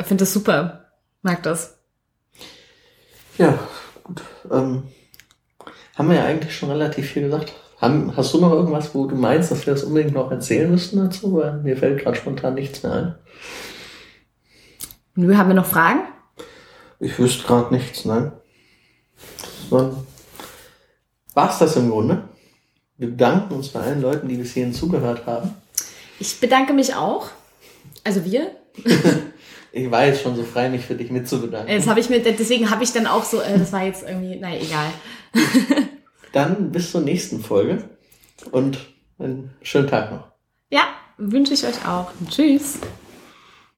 ich 0.00 0.06
finde 0.06 0.22
das 0.22 0.32
super. 0.32 0.92
Mag 1.20 1.42
das. 1.42 1.76
Ja, 3.36 3.58
gut. 4.02 4.22
Ähm, 4.50 4.84
haben 5.94 6.08
wir 6.08 6.16
ja 6.16 6.24
eigentlich 6.24 6.56
schon 6.56 6.70
relativ 6.70 7.10
viel 7.10 7.24
gesagt. 7.24 7.52
Haben, 7.78 8.16
hast 8.16 8.32
du 8.32 8.40
noch 8.40 8.52
irgendwas, 8.52 8.94
wo 8.94 9.06
du 9.06 9.14
meinst, 9.16 9.50
dass 9.50 9.66
wir 9.66 9.74
das 9.74 9.84
unbedingt 9.84 10.14
noch 10.14 10.30
erzählen 10.30 10.70
müssten 10.70 10.98
dazu? 10.98 11.34
Weil 11.34 11.58
mir 11.58 11.76
fällt 11.76 12.00
gerade 12.00 12.16
spontan 12.16 12.54
nichts 12.54 12.82
mehr 12.82 12.92
ein. 12.92 13.14
Nö, 15.14 15.36
haben 15.36 15.48
wir 15.48 15.54
noch 15.54 15.66
Fragen? 15.66 16.00
Ich 17.00 17.18
wüsste 17.18 17.46
gerade 17.46 17.74
nichts, 17.74 18.04
nein. 18.04 18.32
Dann 19.70 19.96
war's 21.34 21.58
das 21.58 21.76
im 21.76 21.90
Grunde. 21.90 22.22
Wir 22.96 23.08
bedanken 23.08 23.54
uns 23.54 23.68
bei 23.68 23.80
allen 23.80 24.00
Leuten, 24.00 24.28
die 24.28 24.36
bis 24.36 24.54
hierhin 24.54 24.72
zugehört 24.72 25.26
haben. 25.26 25.54
Ich 26.18 26.40
bedanke 26.40 26.72
mich 26.72 26.94
auch. 26.94 27.28
Also 28.04 28.24
wir, 28.24 28.52
Ich 29.72 29.90
war 29.90 30.06
jetzt 30.06 30.22
schon 30.22 30.34
so 30.34 30.42
frei, 30.42 30.70
mich 30.70 30.86
für 30.86 30.94
dich 30.94 31.10
mitzubedanken. 31.10 31.76
Das 31.76 31.86
habe 31.86 32.00
ich 32.00 32.08
mir, 32.08 32.20
deswegen 32.20 32.70
habe 32.70 32.82
ich 32.82 32.92
dann 32.92 33.06
auch 33.06 33.24
so, 33.24 33.42
äh, 33.42 33.58
das 33.58 33.72
war 33.72 33.84
jetzt 33.84 34.04
irgendwie, 34.08 34.36
naja, 34.36 34.58
egal. 34.58 34.90
Dann 36.36 36.70
bis 36.70 36.90
zur 36.90 37.00
nächsten 37.00 37.40
Folge 37.40 37.88
und 38.50 38.78
einen 39.18 39.54
schönen 39.62 39.88
Tag 39.88 40.12
noch. 40.12 40.32
Ja, 40.68 40.82
wünsche 41.16 41.54
ich 41.54 41.66
euch 41.66 41.88
auch. 41.88 42.10
Tschüss. 42.28 42.78